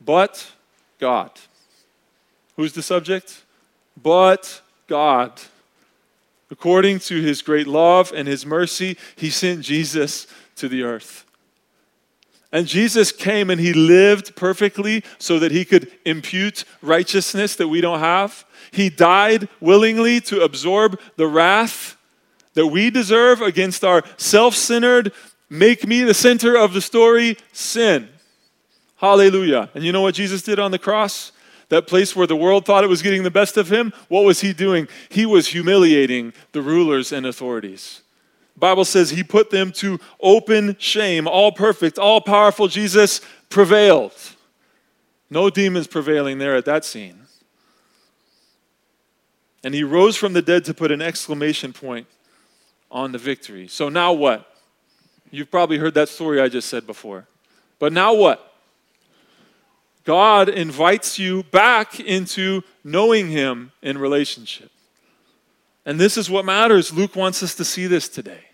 [0.00, 0.50] But
[0.98, 1.30] God.
[2.56, 3.44] Who's the subject?
[4.00, 5.40] But God.
[6.50, 10.26] According to his great love and his mercy, he sent Jesus
[10.56, 11.24] to the earth.
[12.52, 17.80] And Jesus came and he lived perfectly so that he could impute righteousness that we
[17.80, 18.44] don't have.
[18.72, 21.96] He died willingly to absorb the wrath
[22.54, 25.12] that we deserve against our self centered,
[25.48, 28.08] make me the center of the story sin.
[28.96, 29.70] Hallelujah.
[29.74, 31.30] And you know what Jesus did on the cross?
[31.70, 34.40] That place where the world thought it was getting the best of him, what was
[34.40, 34.88] he doing?
[35.08, 38.02] He was humiliating the rulers and authorities.
[38.54, 41.26] The Bible says he put them to open shame.
[41.26, 44.12] All perfect, all powerful Jesus prevailed.
[45.30, 47.20] No demons prevailing there at that scene.
[49.62, 52.06] And he rose from the dead to put an exclamation point
[52.90, 53.68] on the victory.
[53.68, 54.52] So now what?
[55.30, 57.28] You've probably heard that story I just said before.
[57.78, 58.49] But now what?
[60.04, 64.70] God invites you back into knowing Him in relationship.
[65.84, 66.92] And this is what matters.
[66.92, 68.44] Luke wants us to see this today.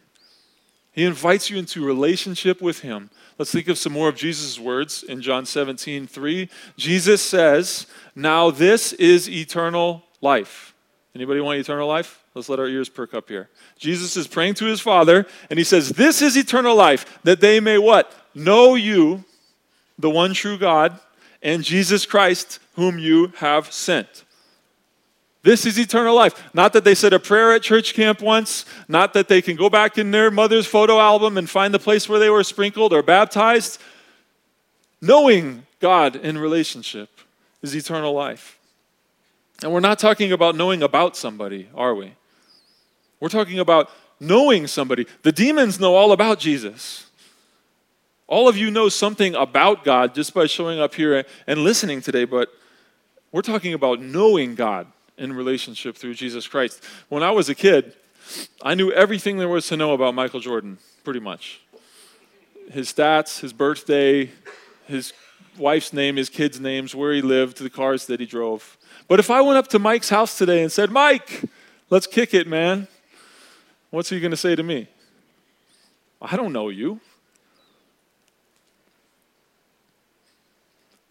[0.92, 3.11] He invites you into relationship with Him.
[3.38, 6.49] Let's think of some more of Jesus' words in John 17, 3.
[6.76, 10.74] Jesus says, Now this is eternal life.
[11.14, 12.22] Anybody want eternal life?
[12.34, 13.49] Let's let our ears perk up here.
[13.78, 17.61] Jesus is praying to his Father, and he says, This is eternal life, that they
[17.61, 18.12] may what?
[18.34, 19.24] Know you,
[19.99, 20.99] the one true God,
[21.47, 24.24] and Jesus Christ, whom you have sent.
[25.44, 26.42] This is eternal life.
[26.53, 29.70] Not that they said a prayer at church camp once, not that they can go
[29.70, 33.01] back in their mother's photo album and find the place where they were sprinkled or
[33.01, 33.80] baptized.
[35.01, 37.11] Knowing God in relationship
[37.62, 38.59] is eternal life.
[39.62, 42.14] And we're not talking about knowing about somebody, are we?
[43.20, 43.88] We're talking about
[44.18, 45.07] knowing somebody.
[45.22, 47.05] The demons know all about Jesus.
[48.29, 52.24] All of you know something about God just by showing up here and listening today,
[52.24, 52.49] but
[53.31, 56.83] we're talking about knowing God in relationship through Jesus Christ.
[57.09, 57.95] When I was a kid,
[58.62, 61.61] I knew everything there was to know about Michael Jordan, pretty much.
[62.70, 64.33] His stats, his birthday,
[64.87, 65.12] his
[65.57, 68.77] wife's name, his kids' names, where he lived, the cars that he drove.
[69.07, 71.45] But if I went up to Mike's house today and said, Mike,
[71.91, 72.89] let's kick it, man,
[73.91, 74.89] what's he going to say to me?
[76.20, 77.01] I don't know you.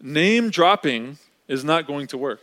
[0.00, 1.18] Name dropping
[1.48, 2.40] is not going to work.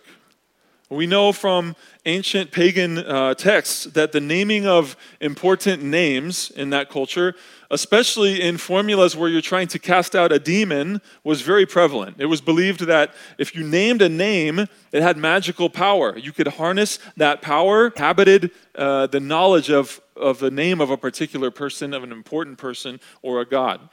[0.90, 1.76] We know from
[2.06, 7.34] ancient pagan uh, texts that the naming of important names in that culture,
[7.72, 12.18] especially in formulas where you're trying to cast out a demon, was very prevalent.
[12.20, 16.18] It was believed that if you named a name, it had magical power.
[16.18, 20.98] You could harness that power, habited uh, the knowledge of, of the name of a
[20.98, 23.90] particular person, of an important person, or a god.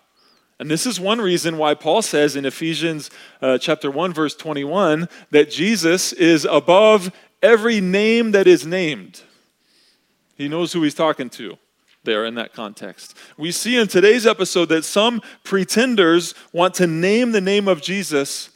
[0.60, 5.08] And this is one reason why Paul says in Ephesians uh, chapter 1 verse 21
[5.30, 7.10] that Jesus is above
[7.42, 9.22] every name that is named.
[10.36, 11.56] He knows who he's talking to
[12.04, 13.16] there in that context.
[13.38, 18.50] We see in today's episode that some pretenders want to name the name of Jesus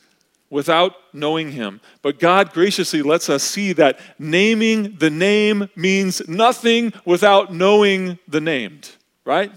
[0.50, 1.80] without knowing him.
[2.02, 8.42] But God graciously lets us see that naming the name means nothing without knowing the
[8.42, 8.90] named,
[9.24, 9.50] right?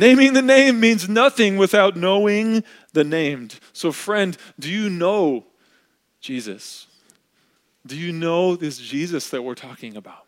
[0.00, 3.60] Naming the name means nothing without knowing the named.
[3.74, 5.44] So, friend, do you know
[6.22, 6.86] Jesus?
[7.86, 10.24] Do you know this Jesus that we're talking about?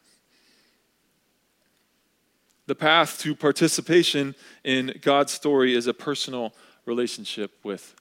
[2.66, 6.52] The path to participation in God's story is a personal
[6.84, 7.94] relationship with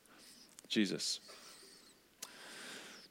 [0.67, 1.21] Jesus.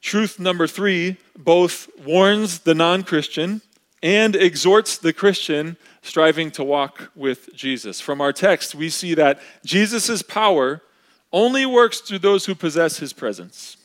[0.03, 3.63] Truth number three both warns the non Christian
[4.03, 8.01] and exhorts the Christian striving to walk with Jesus.
[8.01, 10.83] From our text, we see that Jesus' power
[11.33, 13.77] only works through those who possess his presence.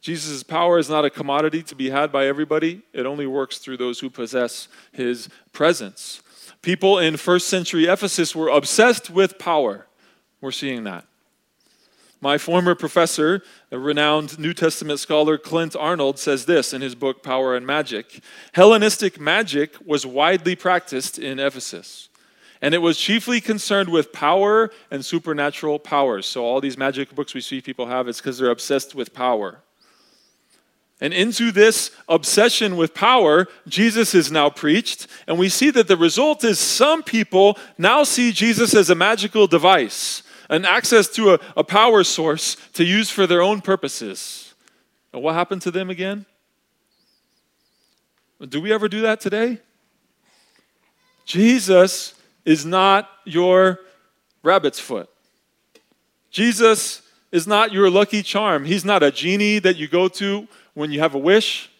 [0.00, 3.76] Jesus' power is not a commodity to be had by everybody, it only works through
[3.76, 6.22] those who possess his presence.
[6.62, 9.86] People in first century Ephesus were obsessed with power.
[10.40, 11.06] We're seeing that.
[12.26, 17.22] My former professor, a renowned New Testament scholar Clint Arnold, says this in his book
[17.22, 18.18] Power and Magic
[18.52, 22.08] Hellenistic magic was widely practiced in Ephesus,
[22.60, 26.26] and it was chiefly concerned with power and supernatural powers.
[26.26, 29.60] So, all these magic books we see people have, it's because they're obsessed with power.
[31.00, 35.96] And into this obsession with power, Jesus is now preached, and we see that the
[35.96, 41.40] result is some people now see Jesus as a magical device an access to a,
[41.56, 44.54] a power source to use for their own purposes.
[45.12, 46.26] And what happened to them again?
[48.48, 49.60] Do we ever do that today?
[51.24, 53.80] Jesus is not your
[54.42, 55.08] rabbit's foot.
[56.30, 58.64] Jesus is not your lucky charm.
[58.64, 61.70] He's not a genie that you go to when you have a wish.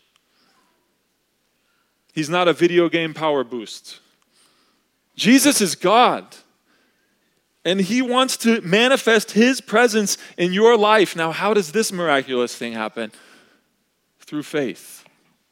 [2.13, 4.01] He's not a video game power boost.
[5.15, 6.25] Jesus is God.
[7.67, 11.17] And he wants to manifest his presence in your life.
[11.17, 13.11] Now, how does this miraculous thing happen?
[14.21, 15.05] Through faith,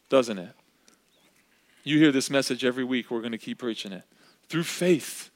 [0.09, 0.53] doesn't it?
[1.83, 3.11] You hear this message every week.
[3.11, 4.05] We're going to keep preaching it.
[4.49, 5.31] Through faith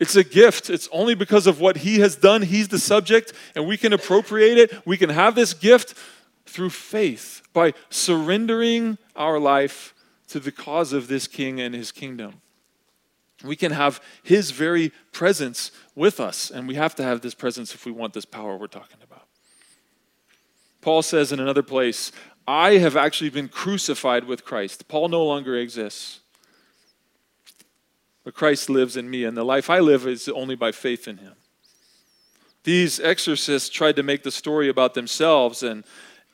[0.00, 0.70] It's a gift.
[0.70, 2.42] It's only because of what he has done.
[2.42, 4.86] He's the subject, and we can appropriate it.
[4.86, 5.94] We can have this gift
[6.46, 9.94] through faith by surrendering our life
[10.28, 12.40] to the cause of this king and his kingdom.
[13.44, 17.74] We can have his very presence with us, and we have to have this presence
[17.74, 19.26] if we want this power we're talking about.
[20.80, 22.10] Paul says in another place,
[22.46, 24.88] I have actually been crucified with Christ.
[24.88, 26.20] Paul no longer exists.
[28.24, 31.18] But Christ lives in me, and the life I live is only by faith in
[31.18, 31.34] him.
[32.64, 35.84] These exorcists tried to make the story about themselves and,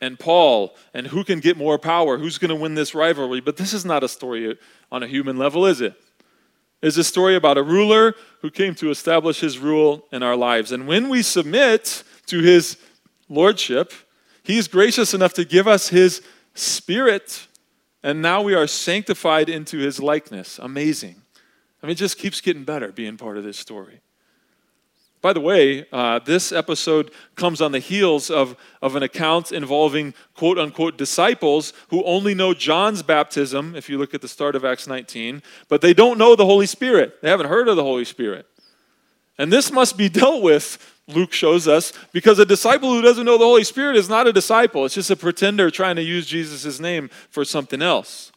[0.00, 3.40] and Paul and who can get more power, who's going to win this rivalry.
[3.40, 4.58] But this is not a story
[4.90, 5.94] on a human level, is it?
[6.84, 10.70] It's a story about a ruler who came to establish his rule in our lives.
[10.70, 12.76] And when we submit to his
[13.26, 13.94] lordship,
[14.42, 16.20] he's gracious enough to give us his
[16.52, 17.46] spirit,
[18.02, 20.58] and now we are sanctified into his likeness.
[20.58, 21.22] Amazing.
[21.82, 24.00] I mean, it just keeps getting better being part of this story.
[25.24, 30.12] By the way, uh, this episode comes on the heels of, of an account involving
[30.34, 34.66] quote unquote disciples who only know John's baptism, if you look at the start of
[34.66, 37.22] Acts 19, but they don't know the Holy Spirit.
[37.22, 38.46] They haven't heard of the Holy Spirit.
[39.38, 43.38] And this must be dealt with, Luke shows us, because a disciple who doesn't know
[43.38, 44.84] the Holy Spirit is not a disciple.
[44.84, 48.30] It's just a pretender trying to use Jesus' name for something else.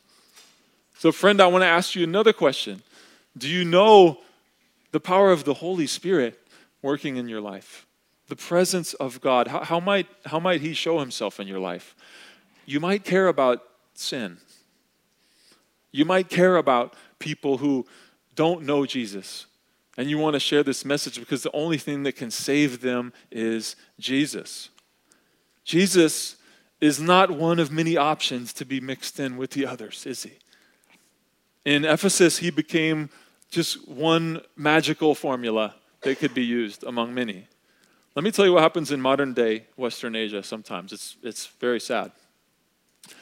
[0.98, 2.82] So, friend, I want to ask you another question
[3.38, 4.20] Do you know
[4.94, 6.40] the power of the Holy Spirit?
[6.82, 7.86] Working in your life?
[8.28, 9.48] The presence of God.
[9.48, 11.96] How, how, might, how might He show Himself in your life?
[12.66, 13.64] You might care about
[13.94, 14.38] sin.
[15.92, 17.86] You might care about people who
[18.36, 19.46] don't know Jesus.
[19.98, 23.14] And you want to share this message because the only thing that can save them
[23.32, 24.70] is Jesus.
[25.64, 26.36] Jesus
[26.80, 30.34] is not one of many options to be mixed in with the others, is he?
[31.66, 33.10] In Ephesus, he became
[33.50, 35.76] just one magical formula
[36.08, 37.48] they could be used among many.
[38.16, 40.94] Let me tell you what happens in modern day Western Asia sometimes.
[40.94, 42.14] It's, it's very sad.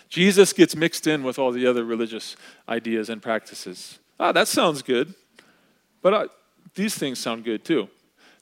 [0.08, 2.36] Jesus gets mixed in with all the other religious
[2.70, 3.98] ideas and practices.
[4.20, 5.16] Ah, that sounds good.
[6.04, 6.28] But uh,
[6.76, 7.90] these things sound good too.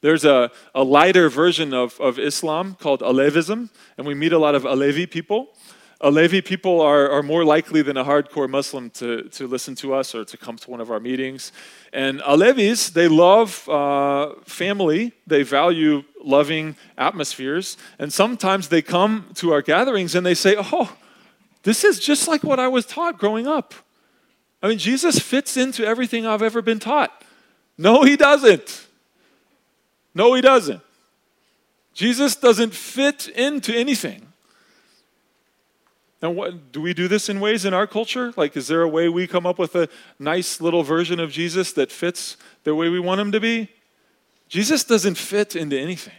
[0.01, 4.55] There's a, a lighter version of, of Islam called Alevism, and we meet a lot
[4.55, 5.55] of Alevi people.
[6.03, 10.13] Alevi people are, are more likely than a hardcore Muslim to, to listen to us
[10.13, 11.53] or to come to one of our meetings.
[11.93, 19.53] And Alevis, they love uh, family, they value loving atmospheres, and sometimes they come to
[19.53, 20.93] our gatherings and they say, Oh,
[21.63, 23.73] this is just like what I was taught growing up.
[24.61, 27.23] I mean, Jesus fits into everything I've ever been taught.
[27.77, 28.87] No, he doesn't.
[30.13, 30.81] No, he doesn't.
[31.93, 34.32] Jesus doesn't fit into anything.
[36.23, 38.33] And what do we do this in ways in our culture?
[38.37, 41.73] Like, is there a way we come up with a nice little version of Jesus
[41.73, 43.69] that fits the way we want him to be?
[44.47, 46.13] Jesus doesn't fit into anything.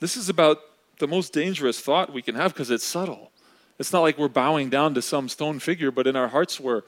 [0.00, 0.58] This is about
[0.98, 3.30] the most dangerous thought we can have because it's subtle.
[3.78, 6.82] It's not like we're bowing down to some stone figure, but in our hearts we're,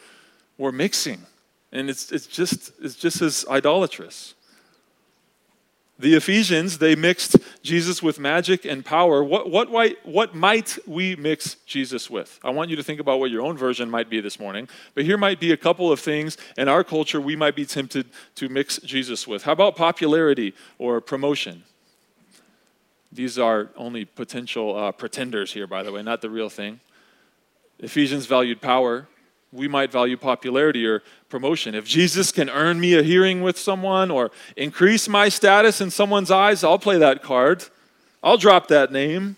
[0.58, 1.26] we're mixing.
[1.70, 4.34] And it's, it's, just, it's just as idolatrous.
[5.98, 9.22] The Ephesians, they mixed Jesus with magic and power.
[9.22, 9.70] What, what,
[10.04, 12.40] what might we mix Jesus with?
[12.42, 14.68] I want you to think about what your own version might be this morning.
[14.94, 18.08] But here might be a couple of things in our culture we might be tempted
[18.36, 19.44] to mix Jesus with.
[19.44, 21.62] How about popularity or promotion?
[23.12, 26.80] These are only potential uh, pretenders here, by the way, not the real thing.
[27.78, 29.06] Ephesians valued power
[29.52, 31.74] we might value popularity or promotion.
[31.74, 36.30] If Jesus can earn me a hearing with someone or increase my status in someone's
[36.30, 37.64] eyes, I'll play that card.
[38.22, 39.36] I'll drop that name.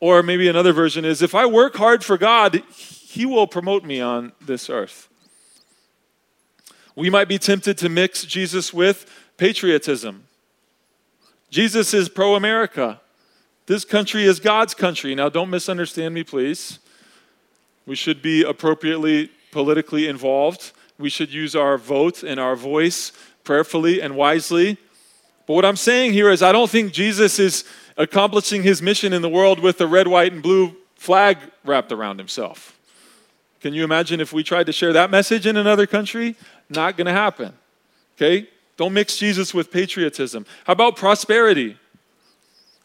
[0.00, 4.00] Or maybe another version is if I work hard for God, He will promote me
[4.00, 5.08] on this earth.
[6.96, 9.06] We might be tempted to mix Jesus with
[9.36, 10.24] patriotism.
[11.50, 13.00] Jesus is pro America.
[13.66, 15.14] This country is God's country.
[15.14, 16.78] Now, don't misunderstand me, please.
[17.90, 20.70] We should be appropriately politically involved.
[20.96, 23.10] We should use our vote and our voice
[23.42, 24.78] prayerfully and wisely.
[25.44, 27.64] But what I'm saying here is, I don't think Jesus is
[27.96, 32.18] accomplishing his mission in the world with a red, white, and blue flag wrapped around
[32.18, 32.78] himself.
[33.60, 36.36] Can you imagine if we tried to share that message in another country?
[36.68, 37.54] Not going to happen.
[38.14, 38.48] Okay?
[38.76, 40.46] Don't mix Jesus with patriotism.
[40.62, 41.76] How about prosperity?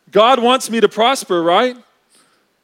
[0.10, 1.78] God wants me to prosper, right?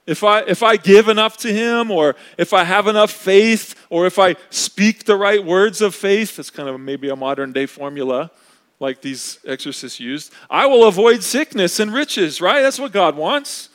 [0.07, 4.05] If I, if I give enough to Him, or if I have enough faith, or
[4.05, 7.65] if I speak the right words of faith, that's kind of maybe a modern day
[7.65, 8.31] formula
[8.79, 12.61] like these exorcists used, I will avoid sickness and riches, right?
[12.61, 13.69] That's what God wants.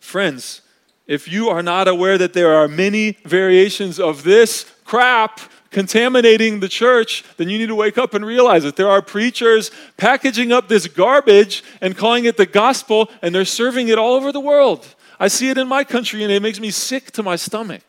[0.00, 0.62] Friends,
[1.06, 5.40] if you are not aware that there are many variations of this crap
[5.72, 9.70] contaminating the church, then you need to wake up and realize that there are preachers
[9.96, 14.30] packaging up this garbage and calling it the gospel, and they're serving it all over
[14.30, 14.94] the world.
[15.18, 17.82] I see it in my country, and it makes me sick to my stomach.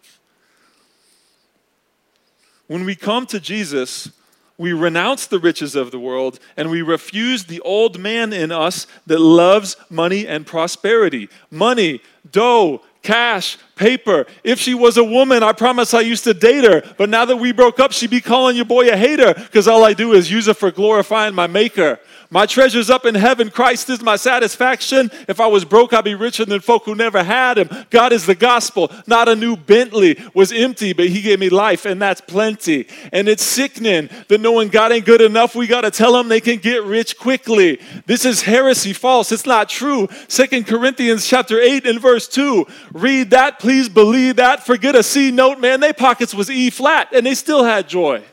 [2.68, 4.12] When we come to Jesus,
[4.58, 8.88] we renounce the riches of the world and we refuse the old man in us
[9.08, 11.28] that loves money and prosperity.
[11.50, 14.26] Money, dough, cash, paper.
[14.43, 16.82] If she was a woman, I promise I used to date her.
[16.97, 19.84] But now that we broke up, she'd be calling your boy a hater because all
[19.84, 21.99] I do is use it for glorifying my maker.
[22.34, 23.51] My treasure's up in heaven.
[23.51, 25.12] Christ is my satisfaction.
[25.28, 27.70] If I was broke, I'd be richer than folk who never had him.
[27.91, 28.91] God is the gospel.
[29.06, 32.88] Not a new Bentley was empty, but he gave me life, and that's plenty.
[33.12, 36.41] And it's sickening that knowing God ain't good enough, we got to tell them they
[36.41, 37.80] can get rich quickly.
[38.08, 39.32] This is heresy, false.
[39.32, 40.08] It's not true.
[40.28, 42.66] Second Corinthians chapter 8 and verse 2.
[42.94, 44.66] Read that, please believe that.
[44.66, 45.80] Forget a C note, man.
[45.80, 48.24] They pockets was E flat, and they still had joy.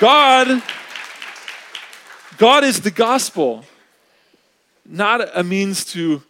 [0.00, 0.62] God
[2.40, 3.66] God is the gospel,
[4.86, 6.22] not a means to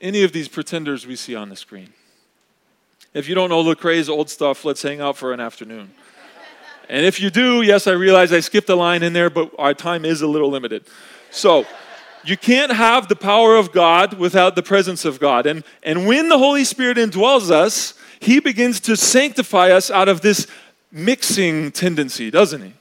[0.00, 1.92] any of these pretenders we see on the screen.
[3.12, 5.90] If you don't know Lecrae's old stuff, let's hang out for an afternoon.
[6.88, 9.74] And if you do, yes, I realize I skipped a line in there, but our
[9.74, 10.84] time is a little limited.
[11.32, 11.66] So,
[12.24, 15.46] you can't have the power of God without the presence of God.
[15.46, 20.20] And, and when the Holy Spirit indwells us, He begins to sanctify us out of
[20.20, 20.46] this
[20.90, 22.72] mixing tendency, doesn't He?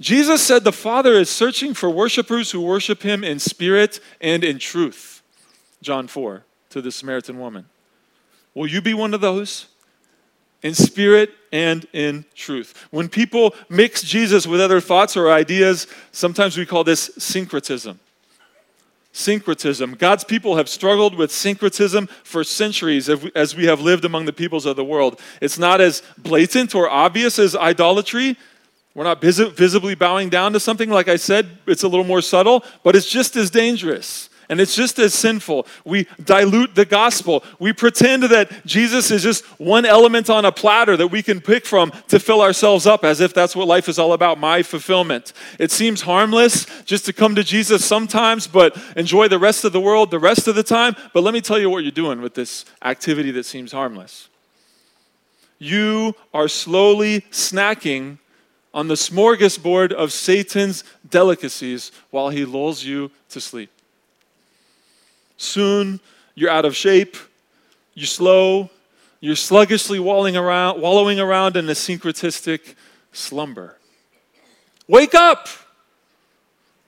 [0.00, 4.58] Jesus said the Father is searching for worshipers who worship him in spirit and in
[4.58, 5.22] truth.
[5.82, 7.66] John 4 to the Samaritan woman.
[8.54, 9.66] Will you be one of those?
[10.62, 12.86] In spirit and in truth.
[12.90, 18.00] When people mix Jesus with other thoughts or ideas, sometimes we call this syncretism.
[19.16, 19.94] Syncretism.
[19.94, 24.66] God's people have struggled with syncretism for centuries as we have lived among the peoples
[24.66, 25.20] of the world.
[25.40, 28.36] It's not as blatant or obvious as idolatry,
[28.92, 30.90] we're not vis- visibly bowing down to something.
[30.90, 34.74] Like I said, it's a little more subtle, but it's just as dangerous and it's
[34.74, 35.66] just as sinful.
[35.84, 37.44] We dilute the gospel.
[37.58, 41.66] We pretend that Jesus is just one element on a platter that we can pick
[41.66, 45.32] from to fill ourselves up as if that's what life is all about my fulfillment.
[45.58, 49.80] It seems harmless just to come to Jesus sometimes, but enjoy the rest of the
[49.80, 50.94] world the rest of the time.
[51.12, 54.28] But let me tell you what you're doing with this activity that seems harmless.
[55.58, 58.18] You are slowly snacking
[58.72, 63.70] on the smorgasbord of Satan's delicacies while he lulls you to sleep.
[65.36, 66.00] Soon
[66.34, 67.16] you're out of shape,
[67.94, 68.70] you're slow,
[69.20, 72.74] you're sluggishly wallowing around, wallowing around in a syncretistic
[73.12, 73.78] slumber.
[74.86, 75.48] Wake up!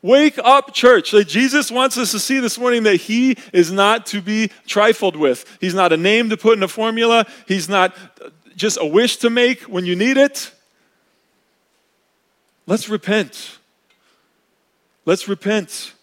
[0.02, 1.12] Wake up, church.
[1.26, 5.58] Jesus wants us to see this morning that He is not to be trifled with.
[5.60, 7.96] He's not a name to put in a formula, He's not
[8.54, 10.52] just a wish to make when you need it.
[12.66, 13.58] Let's repent.
[15.04, 15.94] Let's repent.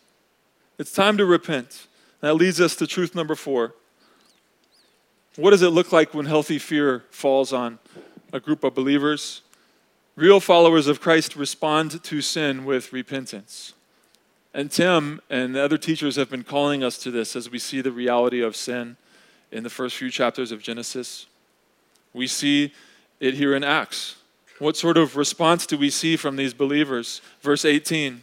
[0.77, 1.87] It's time to repent.
[2.23, 3.75] That leads us to truth number four.
[5.35, 7.79] What does it look like when healthy fear falls on
[8.31, 9.41] a group of believers?
[10.15, 13.73] Real followers of Christ respond to sin with repentance.
[14.53, 17.81] And Tim and the other teachers have been calling us to this as we see
[17.81, 18.95] the reality of sin
[19.51, 21.25] in the first few chapters of Genesis.
[22.13, 22.71] We see
[23.19, 24.15] it here in Acts.
[24.59, 27.19] What sort of response do we see from these believers?
[27.41, 28.21] Verse 18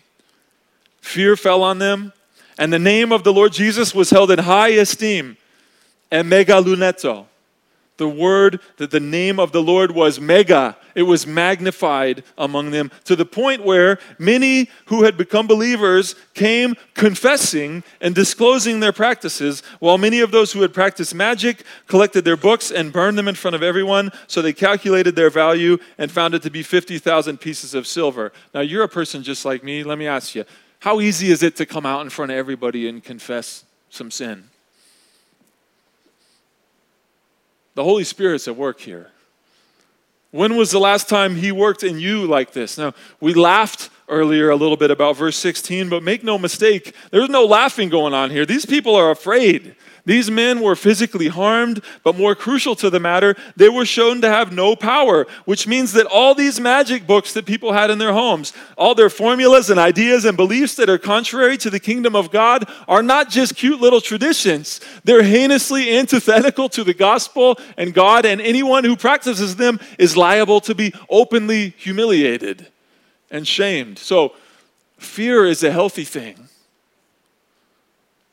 [1.03, 2.15] Fear fell on them,
[2.61, 5.37] and the name of the Lord Jesus was held in high esteem.
[6.13, 7.27] And megaluneto
[8.01, 10.75] the word that the name of the Lord was mega.
[10.95, 16.77] It was magnified among them to the point where many who had become believers came
[16.95, 22.39] confessing and disclosing their practices, while many of those who had practiced magic collected their
[22.39, 24.11] books and burned them in front of everyone.
[24.27, 28.33] So they calculated their value and found it to be 50,000 pieces of silver.
[28.55, 29.85] Now, you're a person just like me.
[29.85, 30.47] Let me ask you
[30.81, 34.45] how easy is it to come out in front of everybody and confess some sin?
[37.75, 39.11] The Holy Spirit's at work here.
[40.33, 42.79] When was the last time He worked in you like this?
[42.79, 47.29] Now, we laughed earlier a little bit about verse 16, but make no mistake, there's
[47.29, 48.47] no laughing going on here.
[48.47, 49.75] These people are afraid.
[50.05, 54.29] These men were physically harmed, but more crucial to the matter, they were shown to
[54.29, 58.13] have no power, which means that all these magic books that people had in their
[58.13, 62.31] homes, all their formulas and ideas and beliefs that are contrary to the kingdom of
[62.31, 64.81] God, are not just cute little traditions.
[65.05, 70.61] They're heinously antithetical to the gospel and God, and anyone who practices them is liable
[70.63, 72.69] to be openly humiliated
[73.31, 73.99] and shamed.
[73.99, 74.35] So,
[74.99, 76.49] fear is a healthy thing.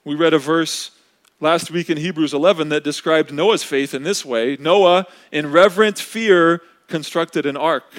[0.03, 0.91] We read a verse
[1.39, 5.99] last week in Hebrews 11 that described Noah's faith in this way Noah, in reverent
[5.99, 7.91] fear, constructed an ark.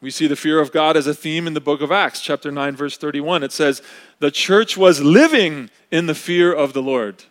[0.00, 2.52] We see the fear of God as a theme in the book of Acts, chapter
[2.52, 3.42] 9, verse 31.
[3.42, 3.82] It says,
[4.20, 7.24] The church was living in the fear of the Lord.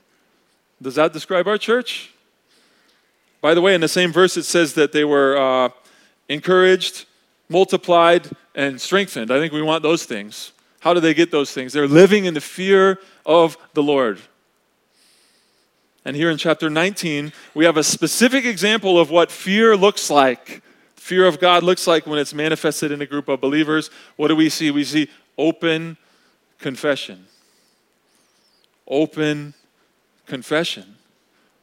[0.82, 2.12] Does that describe our church?
[3.40, 5.70] By the way, in the same verse, it says that they were uh,
[6.28, 7.06] encouraged,
[7.48, 9.32] multiplied, and strengthened.
[9.32, 10.52] I think we want those things.
[10.88, 11.74] How do they get those things?
[11.74, 14.22] They're living in the fear of the Lord.
[16.06, 20.64] And here in chapter 19, we have a specific example of what fear looks like.
[20.96, 23.90] Fear of God looks like when it's manifested in a group of believers.
[24.16, 24.72] What do we see?
[24.72, 25.98] We see open
[26.58, 27.26] confession.
[28.88, 29.56] Open
[30.26, 30.96] confession.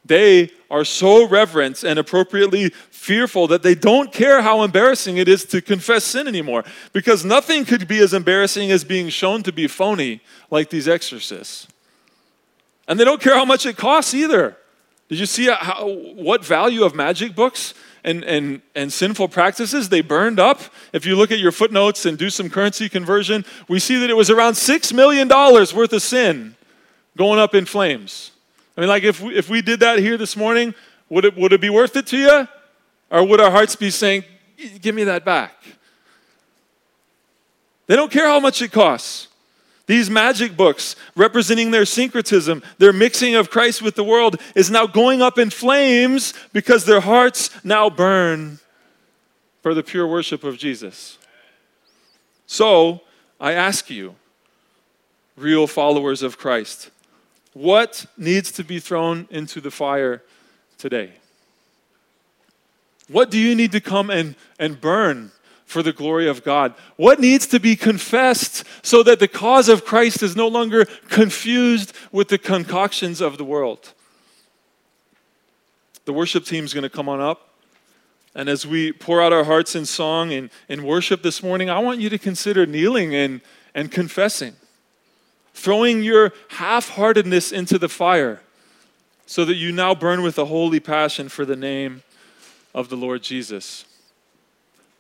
[0.05, 5.45] They are so reverent and appropriately fearful that they don't care how embarrassing it is
[5.45, 6.65] to confess sin anymore.
[6.93, 10.21] Because nothing could be as embarrassing as being shown to be phony
[10.51, 11.69] like these exorcists.
[12.89, 14.57] And they don't care how much it costs either.
[15.09, 20.01] Did you see how, what value of magic books and, and, and sinful practices they
[20.01, 20.61] burned up?
[20.93, 24.17] If you look at your footnotes and do some currency conversion, we see that it
[24.17, 26.57] was around $6 million worth of sin
[27.17, 28.33] going up in flames.
[28.77, 30.75] I mean, like if we, if we did that here this morning,
[31.09, 32.49] would it, would it be worth it to you?
[33.11, 34.25] Or would our hearts be saying,
[34.81, 35.53] give me that back?
[37.87, 39.29] They don't care how much it costs.
[39.87, 44.87] These magic books representing their syncretism, their mixing of Christ with the world, is now
[44.87, 48.59] going up in flames because their hearts now burn
[49.63, 51.19] for the pure worship of Jesus.
[52.47, 53.03] So,
[53.39, 54.15] I ask you,
[55.37, 56.91] real followers of Christ,
[57.55, 60.23] what needs to be thrown into the fire
[60.77, 61.13] today?
[63.09, 65.31] What do you need to come and, and burn
[65.65, 66.75] for the glory of God?
[66.97, 71.95] What needs to be confessed so that the cause of Christ is no longer confused
[72.13, 73.95] with the concoctions of the world?
[76.07, 77.51] The worship team is going to come on up.
[78.35, 81.79] And as we pour out our hearts in song and, in worship this morning, I
[81.79, 83.41] want you to consider kneeling and,
[83.75, 84.57] and confessing
[85.55, 88.41] throwing your half heartedness into the fire
[89.25, 92.03] so that you now burn with a holy passion for the name
[92.75, 93.87] of the Lord Jesus.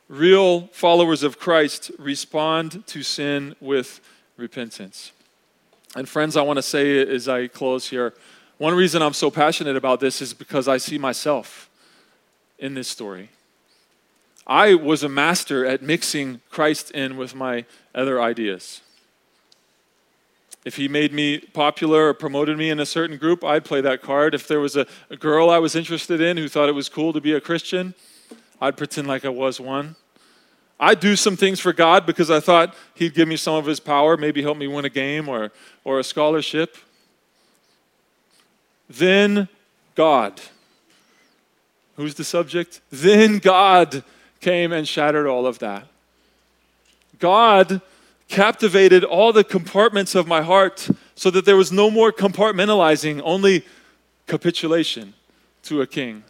[0.08, 4.00] Real followers of Christ respond to sin with
[4.36, 5.12] repentance.
[5.96, 8.14] And, friends, I want to say as I close here
[8.58, 11.68] one reason I'm so passionate about this is because I see myself
[12.58, 13.30] in this story.
[14.46, 18.80] I was a master at mixing Christ in with my other ideas.
[20.64, 24.00] If he made me popular or promoted me in a certain group, I'd play that
[24.00, 24.34] card.
[24.34, 27.12] If there was a, a, girl I was interested in who thought it was cool
[27.12, 27.94] to be a Christian,
[28.60, 29.96] I'd pretend like I was one.
[30.80, 33.78] I'd do some things for God because I thought he'd give me some of his
[33.78, 35.52] power, maybe help me win a game or,
[35.84, 36.76] or a scholarship.
[38.88, 39.48] Then
[39.94, 40.40] God.
[41.96, 42.80] Who's the subject?
[42.90, 44.02] Then God
[44.40, 45.86] came and shattered all of that.
[47.18, 47.80] God
[48.34, 53.64] captivated all the compartments of my heart so that there was no more compartmentalizing, only
[54.26, 55.14] capitulation
[55.62, 56.24] to a king.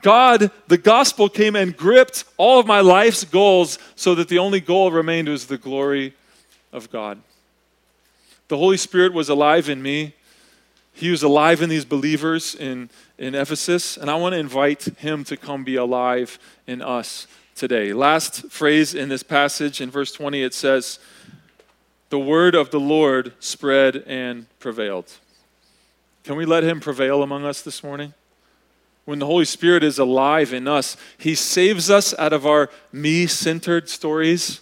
[0.00, 4.60] God, the gospel came and gripped all of my life's goals so that the only
[4.60, 6.14] goal remained was the glory
[6.72, 7.20] of God.
[8.46, 10.14] The Holy Spirit was alive in me.
[10.92, 15.24] He was alive in these believers in, in Ephesus, and I want to invite him
[15.24, 17.26] to come be alive in us
[17.56, 17.94] today.
[17.94, 20.98] Last phrase in this passage in verse 20 it says,
[22.10, 25.10] The word of the Lord spread and prevailed.
[26.22, 28.12] Can we let him prevail among us this morning?
[29.06, 33.26] When the Holy Spirit is alive in us, he saves us out of our me
[33.26, 34.60] centered stories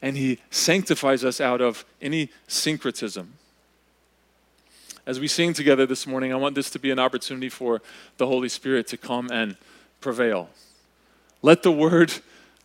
[0.00, 3.32] and he sanctifies us out of any syncretism.
[5.06, 7.80] As we sing together this morning, I want this to be an opportunity for
[8.18, 9.56] the Holy Spirit to come and
[10.00, 10.50] prevail.
[11.42, 12.12] Let the word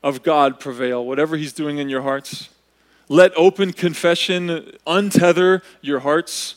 [0.03, 2.49] of God prevail, whatever He's doing in your hearts.
[3.07, 6.55] Let open confession untether your hearts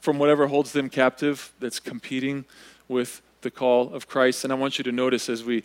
[0.00, 2.44] from whatever holds them captive that's competing
[2.88, 4.44] with the call of Christ.
[4.44, 5.64] And I want you to notice as we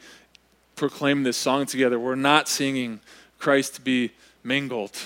[0.76, 3.01] proclaim this song together, we're not singing
[3.38, 4.11] Christ be
[4.43, 4.97] mingled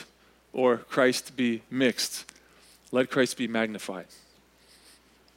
[0.51, 2.31] or Christ be mixed.
[2.91, 4.07] Let Christ be magnified.